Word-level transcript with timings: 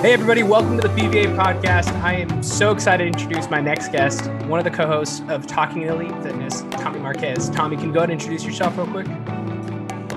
Hey, 0.00 0.14
everybody, 0.14 0.42
welcome 0.42 0.80
to 0.80 0.88
the 0.88 0.94
PVA 0.94 1.36
podcast. 1.36 1.92
I 2.00 2.14
am 2.14 2.42
so 2.42 2.72
excited 2.72 3.12
to 3.12 3.18
introduce 3.18 3.50
my 3.50 3.60
next 3.60 3.92
guest, 3.92 4.30
one 4.46 4.58
of 4.58 4.64
the 4.64 4.70
co 4.70 4.86
hosts 4.86 5.20
of 5.28 5.46
Talking 5.46 5.82
Elite 5.82 6.22
Fitness, 6.22 6.62
Tommy 6.70 6.98
Marquez. 6.98 7.50
Tommy, 7.50 7.76
can 7.76 7.88
you 7.88 7.92
go 7.92 7.98
ahead 7.98 8.08
and 8.08 8.18
introduce 8.18 8.42
yourself 8.42 8.78
real 8.78 8.86
quick? 8.86 9.06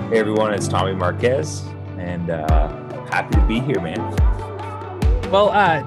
Hey, 0.08 0.18
everyone, 0.20 0.54
it's 0.54 0.68
Tommy 0.68 0.94
Marquez, 0.94 1.66
and 1.98 2.30
uh, 2.30 3.04
happy 3.10 3.34
to 3.34 3.46
be 3.46 3.60
here, 3.60 3.78
man. 3.82 4.00
Well, 5.30 5.50
uh, 5.50 5.84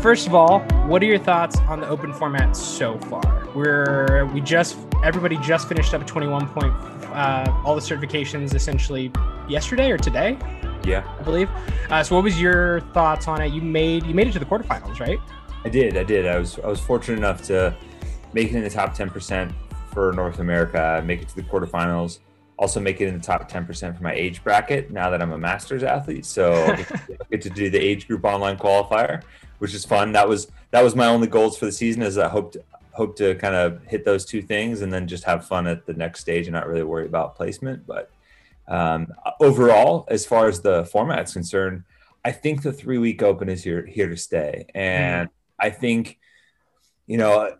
first 0.00 0.26
of 0.26 0.34
all, 0.34 0.58
what 0.88 1.00
are 1.00 1.06
your 1.06 1.20
thoughts 1.20 1.56
on 1.68 1.80
the 1.80 1.88
open 1.88 2.12
format 2.12 2.56
so 2.56 2.98
far? 3.02 3.48
We're, 3.54 4.26
we 4.34 4.40
just, 4.40 4.76
everybody 5.04 5.36
just 5.36 5.68
finished 5.68 5.94
up 5.94 6.04
21 6.04 6.48
point, 6.48 6.74
uh, 7.12 7.62
all 7.64 7.76
the 7.76 7.80
certifications 7.80 8.56
essentially 8.56 9.12
yesterday 9.46 9.92
or 9.92 9.98
today? 9.98 10.36
Yeah, 10.88 11.06
I 11.18 11.22
believe. 11.22 11.50
Uh, 11.90 12.02
so, 12.02 12.14
what 12.14 12.24
was 12.24 12.40
your 12.40 12.80
thoughts 12.94 13.28
on 13.28 13.42
it? 13.42 13.52
You 13.52 13.60
made 13.60 14.06
you 14.06 14.14
made 14.14 14.26
it 14.26 14.32
to 14.32 14.38
the 14.38 14.46
quarterfinals, 14.46 15.00
right? 15.00 15.18
I 15.62 15.68
did. 15.68 15.98
I 15.98 16.02
did. 16.02 16.26
I 16.26 16.38
was 16.38 16.58
I 16.60 16.66
was 16.66 16.80
fortunate 16.80 17.18
enough 17.18 17.42
to 17.42 17.76
make 18.32 18.48
it 18.48 18.56
in 18.56 18.62
the 18.62 18.70
top 18.70 18.94
ten 18.94 19.10
percent 19.10 19.52
for 19.92 20.12
North 20.12 20.38
America. 20.38 21.02
Make 21.04 21.20
it 21.20 21.28
to 21.28 21.36
the 21.36 21.42
quarterfinals. 21.42 22.20
Also, 22.58 22.80
make 22.80 23.02
it 23.02 23.08
in 23.08 23.18
the 23.18 23.22
top 23.22 23.48
ten 23.48 23.66
percent 23.66 23.98
for 23.98 24.02
my 24.02 24.14
age 24.14 24.42
bracket. 24.42 24.90
Now 24.90 25.10
that 25.10 25.20
I'm 25.20 25.32
a 25.32 25.38
masters 25.38 25.82
athlete, 25.82 26.24
so 26.24 26.54
I 26.54 26.86
get 27.30 27.42
to 27.42 27.50
do 27.54 27.68
the 27.68 27.78
age 27.78 28.08
group 28.08 28.24
online 28.24 28.56
qualifier, 28.56 29.22
which 29.58 29.74
is 29.74 29.84
fun. 29.84 30.12
That 30.12 30.26
was 30.26 30.50
that 30.70 30.82
was 30.82 30.96
my 30.96 31.08
only 31.08 31.26
goals 31.26 31.58
for 31.58 31.66
the 31.66 31.72
season. 31.72 32.00
Is 32.00 32.16
I 32.16 32.28
hoped 32.28 32.56
hope 32.92 33.14
to 33.16 33.34
kind 33.34 33.54
of 33.54 33.84
hit 33.84 34.06
those 34.06 34.24
two 34.24 34.40
things 34.40 34.80
and 34.80 34.90
then 34.90 35.06
just 35.06 35.24
have 35.24 35.46
fun 35.46 35.66
at 35.66 35.84
the 35.84 35.92
next 35.92 36.20
stage 36.20 36.46
and 36.46 36.54
not 36.54 36.66
really 36.66 36.82
worry 36.82 37.04
about 37.04 37.36
placement. 37.36 37.86
But 37.86 38.10
um, 38.68 39.08
overall, 39.40 40.06
as 40.08 40.26
far 40.26 40.46
as 40.48 40.60
the 40.60 40.84
format 40.86 41.24
is 41.24 41.32
concerned, 41.32 41.84
I 42.24 42.32
think 42.32 42.62
the 42.62 42.72
three 42.72 42.98
week 42.98 43.22
open 43.22 43.48
is 43.48 43.64
here 43.64 43.86
here 43.86 44.08
to 44.08 44.16
stay, 44.16 44.66
and 44.74 45.28
mm-hmm. 45.28 45.66
I 45.66 45.70
think, 45.70 46.18
you 47.06 47.16
know, 47.16 47.50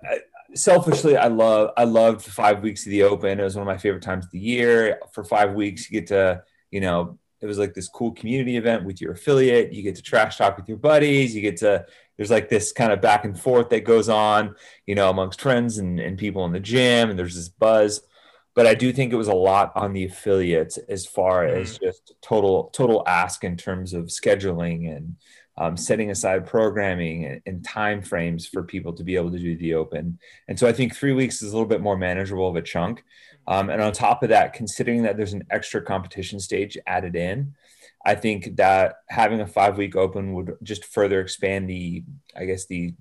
selfishly, 0.55 1.17
I 1.17 1.29
love 1.29 1.71
I 1.77 1.85
loved 1.85 2.23
five 2.23 2.63
weeks 2.63 2.85
of 2.85 2.91
the 2.91 3.05
open. 3.05 3.41
It 3.41 3.45
was 3.45 3.57
one 3.57 3.63
of 3.63 3.73
my 3.73 3.79
favorite 3.79 4.03
times 4.03 4.27
of 4.27 4.31
the 4.31 4.39
year. 4.39 5.01
For 5.13 5.25
five 5.25 5.55
weeks, 5.55 5.91
you 5.91 6.01
get 6.01 6.09
to, 6.09 6.43
you 6.71 6.81
know, 6.81 7.19
it 7.41 7.47
was 7.47 7.59
like 7.59 7.73
this 7.73 7.89
cool 7.89 8.13
community 8.13 8.57
event 8.57 8.85
with 8.85 9.01
your 9.01 9.13
affiliate. 9.13 9.73
You 9.73 9.83
get 9.83 9.97
to 9.97 10.03
trash 10.03 10.37
talk 10.37 10.57
with 10.57 10.69
your 10.69 10.79
buddies. 10.79 11.35
You 11.35 11.41
get 11.41 11.57
to 11.59 11.87
there's 12.17 12.31
like 12.31 12.49
this 12.49 12.73
kind 12.73 12.93
of 12.93 13.01
back 13.01 13.25
and 13.25 13.39
forth 13.39 13.71
that 13.71 13.85
goes 13.85 14.09
on, 14.09 14.57
you 14.87 14.97
know, 14.97 15.09
amongst 15.09 15.41
friends 15.41 15.79
and, 15.79 16.01
and 16.01 16.19
people 16.19 16.45
in 16.45 16.53
the 16.53 16.61
gym, 16.61 17.11
and 17.11 17.19
there's 17.19 17.37
this 17.37 17.49
buzz 17.49 18.03
but 18.59 18.67
I 18.67 18.75
do 18.75 18.93
think 18.93 19.13
it 19.13 19.17
was 19.17 19.29
a 19.29 19.35
lot 19.35 19.71
on 19.77 19.93
the 19.93 20.05
affiliates 20.07 20.79
as 20.89 21.07
far 21.07 21.47
mm-hmm. 21.47 21.61
as 21.61 21.79
just 21.79 22.15
total 22.21 22.71
total 22.73 23.05
ask 23.07 23.45
in 23.45 23.57
terms 23.57 23.95
of 23.95 24.07
scheduling 24.07 24.97
and 24.97 25.15
um, 25.57 25.77
setting 25.77 26.11
aside 26.11 26.45
programming 26.45 27.25
and, 27.25 27.41
and, 27.47 27.65
time 27.65 28.03
frames 28.03 28.49
for 28.49 28.65
people 28.65 28.93
to 28.95 29.05
be 29.05 29.15
able 29.15 29.31
to 29.31 29.39
do 29.39 29.57
the 29.57 29.75
open. 29.75 30.19
And 30.49 30.59
so 30.59 30.67
I 30.67 30.73
think 30.73 30.97
three 30.97 31.13
weeks 31.13 31.41
is 31.41 31.53
a 31.53 31.55
little 31.55 31.69
bit 31.69 31.81
more 31.81 31.97
manageable 31.97 32.49
of 32.49 32.57
a 32.57 32.63
chunk. 32.63 33.05
Um, 33.47 33.71
and 33.71 33.81
on 33.81 33.93
top 33.93 34.25
of 34.25 34.31
that, 34.31 34.55
considering 34.55 35.05
that 35.05 35.17
there's 35.17 35.35
an 35.35 35.45
extra 35.51 35.81
competition 35.81 36.41
stage 36.41 36.77
added 36.85 37.15
in, 37.15 37.55
I 38.05 38.17
think 38.17 38.57
that 38.57 38.97
having 39.09 39.41
a 39.41 39.47
five 39.47 39.79
week 39.79 39.95
open 39.95 40.33
would 40.33 40.57
just 40.65 40.85
further 40.85 41.21
expand 41.21 41.71
the, 41.71 42.03
I 42.37 42.45
guess, 42.45 42.67
the 42.67 42.95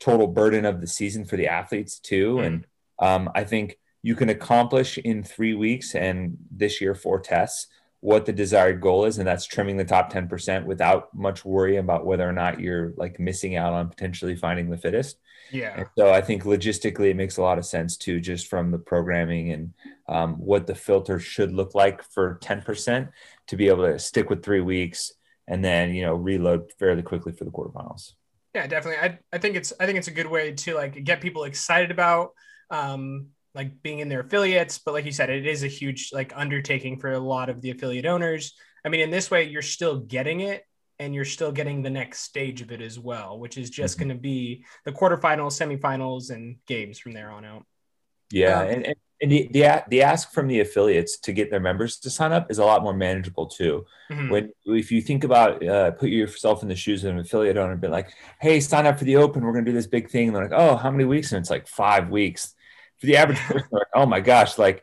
total 0.00 0.26
burden 0.26 0.64
of 0.64 0.80
the 0.80 0.88
season 0.88 1.26
for 1.26 1.36
the 1.36 1.46
athletes 1.46 2.00
too. 2.00 2.34
Mm-hmm. 2.34 2.44
And 2.44 2.66
um, 2.98 3.30
I 3.36 3.44
think 3.44 3.76
you 4.02 4.14
can 4.14 4.30
accomplish 4.30 4.98
in 4.98 5.22
three 5.22 5.54
weeks 5.54 5.94
and 5.94 6.36
this 6.50 6.80
year 6.80 6.94
four 6.94 7.20
tests 7.20 7.66
what 8.00 8.24
the 8.24 8.32
desired 8.32 8.80
goal 8.80 9.04
is 9.04 9.18
and 9.18 9.26
that's 9.26 9.44
trimming 9.44 9.76
the 9.76 9.84
top 9.84 10.10
10% 10.10 10.64
without 10.64 11.14
much 11.14 11.44
worry 11.44 11.76
about 11.76 12.06
whether 12.06 12.26
or 12.26 12.32
not 12.32 12.58
you're 12.58 12.94
like 12.96 13.20
missing 13.20 13.56
out 13.56 13.74
on 13.74 13.88
potentially 13.88 14.34
finding 14.34 14.70
the 14.70 14.78
fittest. 14.78 15.18
Yeah. 15.52 15.74
And 15.76 15.86
so 15.98 16.10
i 16.12 16.20
think 16.20 16.44
logistically 16.44 17.10
it 17.10 17.16
makes 17.16 17.36
a 17.36 17.42
lot 17.42 17.58
of 17.58 17.66
sense 17.66 17.96
too 17.96 18.20
just 18.20 18.46
from 18.46 18.70
the 18.70 18.78
programming 18.78 19.52
and 19.52 19.74
um, 20.08 20.34
what 20.34 20.66
the 20.66 20.74
filter 20.74 21.18
should 21.18 21.52
look 21.52 21.74
like 21.74 22.02
for 22.02 22.38
10% 22.42 23.08
to 23.48 23.56
be 23.56 23.68
able 23.68 23.86
to 23.86 23.98
stick 23.98 24.30
with 24.30 24.42
three 24.42 24.60
weeks 24.60 25.12
and 25.46 25.64
then 25.64 25.92
you 25.92 26.02
know 26.02 26.14
reload 26.14 26.72
fairly 26.78 27.02
quickly 27.02 27.32
for 27.32 27.44
the 27.44 27.50
quarterfinals. 27.50 28.12
Yeah 28.54 28.66
definitely. 28.66 29.00
I, 29.10 29.18
I 29.32 29.38
think 29.38 29.56
it's 29.56 29.74
i 29.78 29.84
think 29.84 29.98
it's 29.98 30.08
a 30.08 30.12
good 30.12 30.28
way 30.28 30.52
to 30.52 30.74
like 30.74 31.04
get 31.04 31.20
people 31.20 31.44
excited 31.44 31.90
about 31.90 32.30
um, 32.70 33.26
like 33.54 33.82
being 33.82 33.98
in 33.98 34.08
their 34.08 34.20
affiliates 34.20 34.78
but 34.78 34.94
like 34.94 35.04
you 35.04 35.12
said 35.12 35.30
it 35.30 35.46
is 35.46 35.64
a 35.64 35.68
huge 35.68 36.10
like 36.12 36.32
undertaking 36.36 36.98
for 36.98 37.12
a 37.12 37.18
lot 37.18 37.48
of 37.48 37.60
the 37.60 37.70
affiliate 37.70 38.06
owners. 38.06 38.54
I 38.84 38.88
mean 38.88 39.00
in 39.00 39.10
this 39.10 39.30
way 39.30 39.44
you're 39.44 39.62
still 39.62 39.98
getting 39.98 40.40
it 40.40 40.64
and 40.98 41.14
you're 41.14 41.24
still 41.24 41.52
getting 41.52 41.82
the 41.82 41.90
next 41.90 42.20
stage 42.20 42.60
of 42.60 42.70
it 42.70 42.80
as 42.80 42.98
well 42.98 43.38
which 43.38 43.58
is 43.58 43.70
just 43.70 43.96
mm-hmm. 43.96 44.08
going 44.08 44.16
to 44.16 44.22
be 44.22 44.64
the 44.84 44.92
quarterfinals 44.92 45.58
semifinals 45.58 46.30
and 46.30 46.56
games 46.66 46.98
from 46.98 47.12
there 47.12 47.30
on 47.30 47.44
out. 47.44 47.64
Yeah 48.30 48.60
um, 48.60 48.68
and, 48.68 48.86
and, 48.86 48.96
and 49.22 49.32
the, 49.32 49.50
the, 49.52 49.84
the 49.88 50.02
ask 50.02 50.32
from 50.32 50.46
the 50.46 50.60
affiliates 50.60 51.18
to 51.18 51.32
get 51.32 51.50
their 51.50 51.60
members 51.60 51.98
to 51.98 52.08
sign 52.08 52.32
up 52.32 52.50
is 52.50 52.58
a 52.58 52.64
lot 52.64 52.82
more 52.82 52.94
manageable 52.94 53.46
too. 53.46 53.84
Mm-hmm. 54.10 54.30
when 54.30 54.52
if 54.66 54.92
you 54.92 55.02
think 55.02 55.24
about 55.24 55.66
uh, 55.66 55.90
put 55.90 56.08
yourself 56.08 56.62
in 56.62 56.68
the 56.68 56.76
shoes 56.76 57.04
of 57.04 57.12
an 57.12 57.20
affiliate 57.20 57.56
owner 57.56 57.72
and 57.72 57.80
be 57.80 57.88
like 57.88 58.12
hey 58.40 58.60
sign 58.60 58.86
up 58.86 58.98
for 58.98 59.04
the 59.04 59.16
open 59.16 59.44
we're 59.44 59.52
going 59.52 59.64
to 59.64 59.70
do 59.70 59.76
this 59.76 59.86
big 59.86 60.08
thing 60.08 60.28
and 60.28 60.36
they're 60.36 60.44
like 60.44 60.52
oh 60.58 60.76
how 60.76 60.90
many 60.90 61.04
weeks? 61.04 61.32
And 61.32 61.40
it's 61.40 61.50
like 61.50 61.66
five 61.66 62.08
weeks 62.08 62.54
for 63.00 63.06
the 63.06 63.16
average 63.16 63.38
person, 63.38 63.68
like, 63.72 63.86
oh 63.94 64.06
my 64.06 64.20
gosh, 64.20 64.58
like 64.58 64.82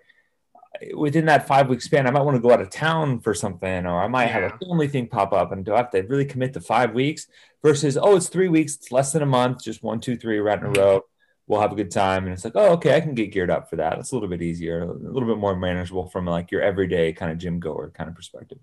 within 0.96 1.26
that 1.26 1.48
five 1.48 1.70
week 1.70 1.82
span, 1.82 2.08
I 2.08 2.12
might 2.12 2.22
want 2.22 2.36
to 2.36 2.42
go 2.42 2.52
out 2.52 2.62
of 2.62 2.70
town 2.70 3.20
for 3.20 3.34
something, 3.34 3.86
or 3.86 4.02
I 4.02 4.08
might 4.08 4.26
yeah. 4.26 4.40
have 4.40 4.54
a 4.54 4.66
family 4.66 4.88
thing 4.88 5.08
pop 5.08 5.34
up, 5.34 5.52
and 5.52 5.64
do 5.66 5.74
I 5.74 5.78
have 5.78 5.92
to 5.92 6.02
really 6.04 6.26
commit 6.26 6.54
to 6.54 6.62
five 6.62 6.94
weeks 6.94 7.28
versus 7.64 7.98
oh, 7.98 8.16
it's 8.16 8.30
three 8.30 8.48
weeks, 8.50 8.76
it's 8.76 8.92
less 8.92 9.12
than 9.12 9.22
a 9.22 9.28
month, 9.28 9.64
just 9.64 9.84
one, 9.84 10.00
two, 10.00 10.18
three, 10.18 10.40
right 10.40 10.60
in 10.60 10.66
a 10.66 10.72
row. 10.72 11.02
We'll 11.48 11.62
have 11.62 11.72
a 11.72 11.76
good 11.76 11.92
time, 11.92 12.26
and 12.26 12.34
it's 12.34 12.44
like, 12.44 12.56
oh, 12.56 12.74
okay, 12.74 12.96
I 12.96 13.00
can 13.00 13.14
get 13.14 13.32
geared 13.32 13.50
up 13.50 13.70
for 13.70 13.78
that. 13.78 13.98
It's 14.00 14.12
a 14.12 14.16
little 14.16 14.28
bit 14.28 14.42
easier, 14.42 14.82
a 14.82 14.92
little 14.92 15.30
bit 15.30 15.38
more 15.38 15.56
manageable 15.56 16.08
from 16.08 16.26
like 16.26 16.52
your 16.52 16.62
everyday 16.62 17.14
kind 17.14 17.32
of 17.32 17.38
gym 17.38 17.60
goer 17.60 17.92
kind 17.92 18.10
of 18.10 18.16
perspective. 18.16 18.60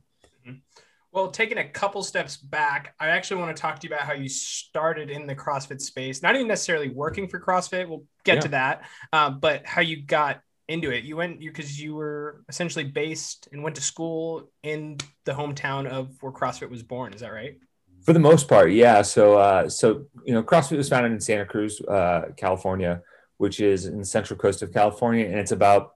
Well, 1.15 1.31
taking 1.31 1.59
a 1.59 1.69
couple 1.69 2.03
steps 2.03 2.37
back, 2.37 2.97
I 2.99 3.11
actually 3.11 3.41
want 3.41 3.57
to 3.57 3.61
talk 3.61 3.79
to 3.79 3.87
you 3.87 3.95
about 3.95 4.05
how 4.05 4.15
you 4.15 4.29
started 4.29 5.11
in 5.11 5.29
the 5.29 5.35
CrossFit 5.37 5.81
space. 5.81 6.25
Not 6.25 6.35
even 6.35 6.49
necessarily 6.49 6.89
working 6.89 7.29
for 7.29 7.39
CrossFit. 7.39 7.89
We'll 7.89 8.03
get 8.25 8.35
yeah. 8.35 8.41
to 8.41 8.49
that, 8.49 8.83
uh, 9.13 9.31
but 9.31 9.65
how 9.65 9.81
you 9.81 10.03
got 10.03 10.41
into 10.67 10.91
it. 10.91 11.05
You 11.05 11.15
went 11.15 11.39
because 11.39 11.81
you, 11.81 11.91
you 11.91 11.95
were 11.95 12.43
essentially 12.49 12.83
based 12.83 13.49
and 13.53 13.63
went 13.63 13.77
to 13.77 13.83
school 13.83 14.51
in 14.65 14.99
the 15.25 15.31
hometown 15.31 15.87
of 15.87 16.21
where 16.21 16.33
CrossFit 16.33 16.69
was 16.69 16.83
born. 16.83 17.15
Is 17.15 17.21
that 17.21 17.33
right? 17.33 17.59
For 18.03 18.13
the 18.13 18.19
most 18.19 18.49
part, 18.49 18.73
yeah. 18.73 19.03
So, 19.03 19.39
uh, 19.39 19.69
so 19.69 20.07
you 20.25 20.35
know, 20.35 20.43
CrossFit 20.43 20.77
was 20.79 20.89
founded 20.89 21.13
in 21.13 21.21
Santa 21.21 21.47
Cruz, 21.47 21.81
uh, 21.83 22.33
California, 22.37 23.03
which 23.37 23.61
is 23.61 23.87
in 23.87 23.99
the 23.99 24.05
central 24.05 24.37
coast 24.37 24.63
of 24.63 24.73
California, 24.73 25.27
and 25.27 25.37
it's 25.37 25.53
about 25.53 25.93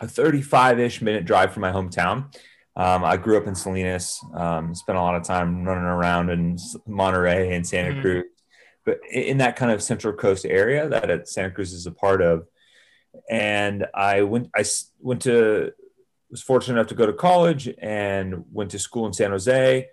a 0.00 0.06
35-ish 0.06 1.02
minute 1.02 1.24
drive 1.24 1.52
from 1.52 1.60
my 1.60 1.70
hometown. 1.70 2.34
Um, 2.76 3.04
I 3.04 3.16
grew 3.16 3.38
up 3.38 3.46
in 3.46 3.54
Salinas, 3.54 4.22
um, 4.34 4.74
spent 4.74 4.98
a 4.98 5.00
lot 5.00 5.14
of 5.14 5.24
time 5.24 5.64
running 5.64 5.84
around 5.84 6.28
in 6.28 6.58
Monterey 6.86 7.54
and 7.54 7.66
Santa 7.66 7.92
mm-hmm. 7.92 8.00
Cruz, 8.02 8.24
but 8.84 9.00
in 9.10 9.38
that 9.38 9.56
kind 9.56 9.72
of 9.72 9.82
Central 9.82 10.12
Coast 10.12 10.44
area 10.44 10.86
that 10.88 11.26
Santa 11.26 11.50
Cruz 11.50 11.72
is 11.72 11.86
a 11.86 11.90
part 11.92 12.20
of. 12.20 12.46
And 13.30 13.86
I 13.94 14.22
went, 14.22 14.50
I 14.54 14.64
went 15.00 15.22
to, 15.22 15.72
was 16.30 16.42
fortunate 16.42 16.74
enough 16.74 16.88
to 16.88 16.94
go 16.94 17.06
to 17.06 17.14
college 17.14 17.72
and 17.78 18.44
went 18.52 18.72
to 18.72 18.78
school 18.78 19.06
in 19.06 19.14
San 19.14 19.30
Jose, 19.30 19.88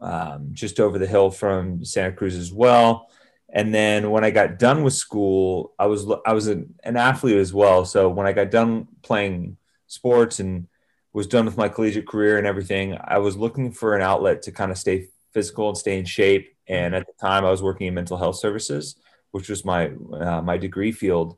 um, 0.00 0.50
just 0.52 0.78
over 0.78 0.96
the 0.96 1.08
hill 1.08 1.32
from 1.32 1.84
Santa 1.84 2.12
Cruz 2.12 2.36
as 2.36 2.52
well. 2.52 3.08
And 3.52 3.74
then 3.74 4.10
when 4.10 4.24
I 4.24 4.30
got 4.30 4.58
done 4.58 4.84
with 4.84 4.92
school, 4.92 5.72
I 5.78 5.86
was 5.86 6.06
I 6.24 6.34
was 6.34 6.46
an, 6.46 6.74
an 6.84 6.96
athlete 6.96 7.38
as 7.38 7.52
well. 7.52 7.84
So 7.84 8.08
when 8.10 8.26
I 8.26 8.32
got 8.32 8.50
done 8.50 8.86
playing 9.02 9.56
sports 9.86 10.38
and 10.38 10.68
was 11.18 11.26
done 11.26 11.44
with 11.46 11.56
my 11.56 11.68
collegiate 11.68 12.06
career 12.06 12.38
and 12.38 12.46
everything, 12.46 12.96
I 13.02 13.18
was 13.18 13.36
looking 13.36 13.72
for 13.72 13.96
an 13.96 14.02
outlet 14.02 14.42
to 14.42 14.52
kind 14.52 14.70
of 14.70 14.78
stay 14.78 15.08
physical 15.34 15.68
and 15.68 15.76
stay 15.76 15.98
in 15.98 16.04
shape. 16.04 16.56
And 16.68 16.94
at 16.94 17.06
the 17.06 17.12
time, 17.20 17.44
I 17.44 17.50
was 17.50 17.60
working 17.60 17.88
in 17.88 17.94
mental 17.94 18.16
health 18.16 18.36
services, 18.36 18.94
which 19.32 19.48
was 19.48 19.64
my 19.64 19.90
uh, 20.12 20.42
my 20.42 20.56
degree 20.58 20.92
field. 20.92 21.36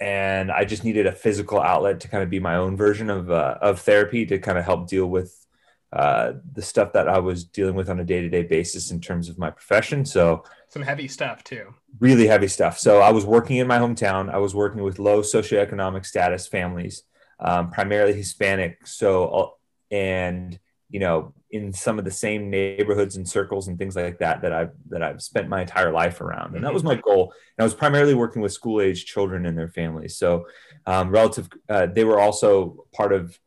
And 0.00 0.50
I 0.50 0.64
just 0.64 0.82
needed 0.82 1.06
a 1.06 1.12
physical 1.12 1.60
outlet 1.60 2.00
to 2.00 2.08
kind 2.08 2.24
of 2.24 2.30
be 2.30 2.40
my 2.40 2.56
own 2.56 2.76
version 2.76 3.08
of 3.08 3.30
uh, 3.30 3.58
of 3.62 3.80
therapy 3.80 4.26
to 4.26 4.38
kind 4.40 4.58
of 4.58 4.64
help 4.64 4.88
deal 4.88 5.06
with 5.06 5.46
uh, 5.92 6.32
the 6.52 6.62
stuff 6.62 6.92
that 6.94 7.08
I 7.08 7.20
was 7.20 7.44
dealing 7.44 7.76
with 7.76 7.88
on 7.88 8.00
a 8.00 8.04
day 8.04 8.20
to 8.20 8.28
day 8.28 8.42
basis 8.42 8.90
in 8.90 9.00
terms 9.00 9.28
of 9.28 9.38
my 9.38 9.50
profession. 9.50 10.04
So 10.06 10.42
some 10.70 10.82
heavy 10.82 11.06
stuff 11.06 11.44
too. 11.44 11.72
Really 12.00 12.26
heavy 12.26 12.48
stuff. 12.48 12.80
So 12.80 13.00
I 13.00 13.12
was 13.12 13.24
working 13.24 13.58
in 13.58 13.68
my 13.68 13.78
hometown. 13.78 14.28
I 14.28 14.38
was 14.38 14.56
working 14.56 14.82
with 14.82 14.98
low 14.98 15.20
socioeconomic 15.22 16.04
status 16.04 16.48
families 16.48 17.04
um, 17.40 17.70
primarily 17.70 18.12
Hispanic. 18.12 18.86
So, 18.86 19.28
uh, 19.28 19.48
and 19.90 20.58
you 20.90 21.00
know, 21.00 21.34
in 21.50 21.72
some 21.72 21.98
of 21.98 22.04
the 22.04 22.10
same 22.10 22.50
neighborhoods 22.50 23.16
and 23.16 23.28
circles 23.28 23.68
and 23.68 23.78
things 23.78 23.96
like 23.96 24.18
that 24.18 24.42
that 24.42 24.52
I've 24.52 24.72
that 24.88 25.02
I've 25.02 25.22
spent 25.22 25.48
my 25.48 25.62
entire 25.62 25.92
life 25.92 26.20
around, 26.20 26.54
and 26.54 26.64
that 26.64 26.74
was 26.74 26.84
my 26.84 26.94
mm-hmm. 26.94 27.08
goal. 27.08 27.32
And 27.56 27.62
I 27.62 27.64
was 27.64 27.74
primarily 27.74 28.14
working 28.14 28.42
with 28.42 28.52
school 28.52 28.80
age 28.80 29.06
children 29.06 29.46
and 29.46 29.56
their 29.56 29.68
families. 29.68 30.16
So, 30.16 30.46
um, 30.86 31.10
relative, 31.10 31.48
uh, 31.68 31.86
they 31.86 32.04
were 32.04 32.20
also 32.20 32.86
part 32.92 33.12
of 33.12 33.38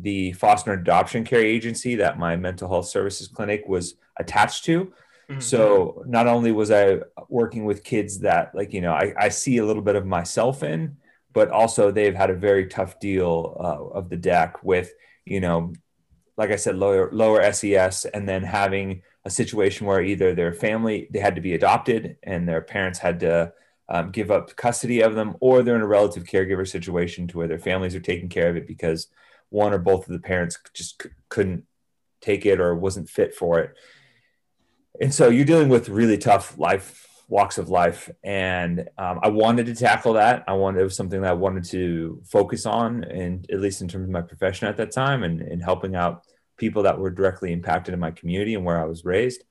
the 0.00 0.32
foster 0.32 0.72
and 0.72 0.80
adoption 0.80 1.24
care 1.24 1.40
agency 1.40 1.96
that 1.96 2.18
my 2.18 2.36
mental 2.36 2.68
health 2.68 2.86
services 2.86 3.28
clinic 3.28 3.64
was 3.66 3.94
attached 4.18 4.64
to. 4.64 4.92
Mm-hmm. 5.28 5.40
So 5.40 6.02
not 6.06 6.26
only 6.26 6.52
was 6.52 6.70
I 6.70 7.00
working 7.28 7.64
with 7.64 7.84
kids 7.84 8.20
that 8.20 8.54
like, 8.54 8.72
you 8.72 8.80
know, 8.80 8.92
I, 8.92 9.12
I 9.18 9.28
see 9.28 9.58
a 9.58 9.66
little 9.66 9.82
bit 9.82 9.96
of 9.96 10.06
myself 10.06 10.62
in, 10.62 10.96
but 11.32 11.50
also 11.50 11.90
they've 11.90 12.14
had 12.14 12.30
a 12.30 12.34
very 12.34 12.66
tough 12.66 12.98
deal 13.00 13.56
uh, 13.60 13.96
of 13.98 14.08
the 14.08 14.16
deck 14.16 14.62
with, 14.62 14.92
you 15.24 15.40
know, 15.40 15.72
like 16.36 16.50
I 16.50 16.56
said, 16.56 16.76
lower, 16.76 17.10
lower 17.12 17.52
SES 17.52 18.04
and 18.06 18.28
then 18.28 18.42
having 18.42 19.02
a 19.24 19.30
situation 19.30 19.86
where 19.86 20.02
either 20.02 20.34
their 20.34 20.52
family, 20.52 21.08
they 21.10 21.18
had 21.18 21.34
to 21.34 21.40
be 21.40 21.54
adopted 21.54 22.16
and 22.22 22.48
their 22.48 22.60
parents 22.60 22.98
had 22.98 23.20
to 23.20 23.52
um, 23.88 24.10
give 24.10 24.30
up 24.30 24.54
custody 24.54 25.00
of 25.00 25.14
them, 25.14 25.36
or 25.40 25.62
they're 25.62 25.76
in 25.76 25.82
a 25.82 25.86
relative 25.86 26.24
caregiver 26.24 26.68
situation 26.68 27.26
to 27.28 27.38
where 27.38 27.48
their 27.48 27.58
families 27.58 27.94
are 27.94 28.00
taking 28.00 28.28
care 28.28 28.48
of 28.48 28.56
it 28.56 28.66
because 28.66 29.08
one 29.48 29.72
or 29.72 29.78
both 29.78 30.06
of 30.06 30.12
the 30.12 30.18
parents 30.18 30.58
just 30.74 31.02
c- 31.02 31.08
couldn't 31.30 31.64
take 32.20 32.44
it 32.44 32.60
or 32.60 32.74
wasn't 32.74 33.08
fit 33.08 33.34
for 33.34 33.60
it. 33.60 33.74
And 35.00 35.14
so 35.14 35.30
you're 35.30 35.46
dealing 35.46 35.70
with 35.70 35.88
really 35.88 36.18
tough 36.18 36.58
life 36.58 37.07
walks 37.28 37.58
of 37.58 37.68
life, 37.68 38.10
and 38.24 38.88
um, 38.96 39.20
I 39.22 39.28
wanted 39.28 39.66
to 39.66 39.74
tackle 39.74 40.14
that. 40.14 40.44
I 40.48 40.54
wanted 40.54 40.80
it 40.80 40.84
was 40.84 40.96
something 40.96 41.20
that 41.20 41.30
I 41.30 41.34
wanted 41.34 41.64
to 41.64 42.22
focus 42.24 42.64
on, 42.66 43.04
and 43.04 43.48
at 43.50 43.60
least 43.60 43.82
in 43.82 43.88
terms 43.88 44.04
of 44.04 44.10
my 44.10 44.22
profession 44.22 44.66
at 44.66 44.78
that 44.78 44.92
time, 44.92 45.22
and, 45.22 45.40
and 45.42 45.62
helping 45.62 45.94
out 45.94 46.22
people 46.56 46.82
that 46.84 46.98
were 46.98 47.10
directly 47.10 47.52
impacted 47.52 47.94
in 47.94 48.00
my 48.00 48.10
community 48.10 48.54
and 48.54 48.64
where 48.64 48.80
I 48.80 48.86
was 48.86 49.04
raised. 49.04 49.44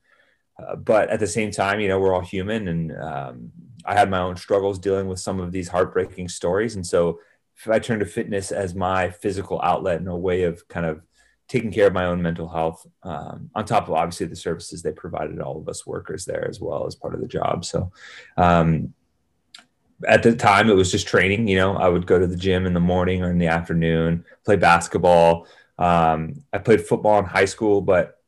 Uh, 0.60 0.74
but 0.74 1.08
at 1.08 1.20
the 1.20 1.26
same 1.26 1.52
time, 1.52 1.78
you 1.78 1.86
know, 1.86 2.00
we're 2.00 2.12
all 2.12 2.20
human, 2.20 2.66
and 2.66 2.92
um, 3.00 3.52
I 3.84 3.94
had 3.94 4.10
my 4.10 4.18
own 4.18 4.36
struggles 4.36 4.80
dealing 4.80 5.06
with 5.06 5.20
some 5.20 5.38
of 5.38 5.52
these 5.52 5.68
heartbreaking 5.68 6.28
stories. 6.28 6.74
And 6.74 6.86
so, 6.86 7.20
I 7.68 7.80
turn 7.80 7.98
to 7.98 8.06
fitness 8.06 8.52
as 8.52 8.76
my 8.76 9.10
physical 9.10 9.60
outlet 9.62 9.98
and 9.98 10.08
a 10.08 10.16
way 10.16 10.44
of 10.44 10.66
kind 10.68 10.86
of 10.86 11.00
taking 11.48 11.72
care 11.72 11.86
of 11.86 11.92
my 11.92 12.04
own 12.04 12.20
mental 12.20 12.48
health, 12.48 12.86
um, 13.02 13.50
on 13.54 13.64
top 13.64 13.88
of 13.88 13.94
obviously 13.94 14.26
the 14.26 14.36
services 14.36 14.82
they 14.82 14.92
provided 14.92 15.40
all 15.40 15.58
of 15.58 15.68
us 15.68 15.86
workers 15.86 16.24
there 16.24 16.46
as 16.48 16.60
well 16.60 16.86
as 16.86 16.94
part 16.94 17.14
of 17.14 17.20
the 17.20 17.26
job. 17.26 17.64
So, 17.64 17.90
um, 18.36 18.92
at 20.06 20.22
the 20.22 20.36
time, 20.36 20.70
it 20.70 20.74
was 20.74 20.92
just 20.92 21.08
training. 21.08 21.48
You 21.48 21.56
know, 21.56 21.76
I 21.76 21.88
would 21.88 22.06
go 22.06 22.18
to 22.18 22.26
the 22.26 22.36
gym 22.36 22.66
in 22.66 22.74
the 22.74 22.80
morning 22.80 23.22
or 23.22 23.30
in 23.30 23.38
the 23.38 23.48
afternoon, 23.48 24.24
play 24.44 24.56
basketball. 24.56 25.48
Um, 25.76 26.44
I 26.52 26.58
played 26.58 26.82
football 26.82 27.18
in 27.18 27.24
high 27.24 27.46
school, 27.46 27.80
but 27.80 28.18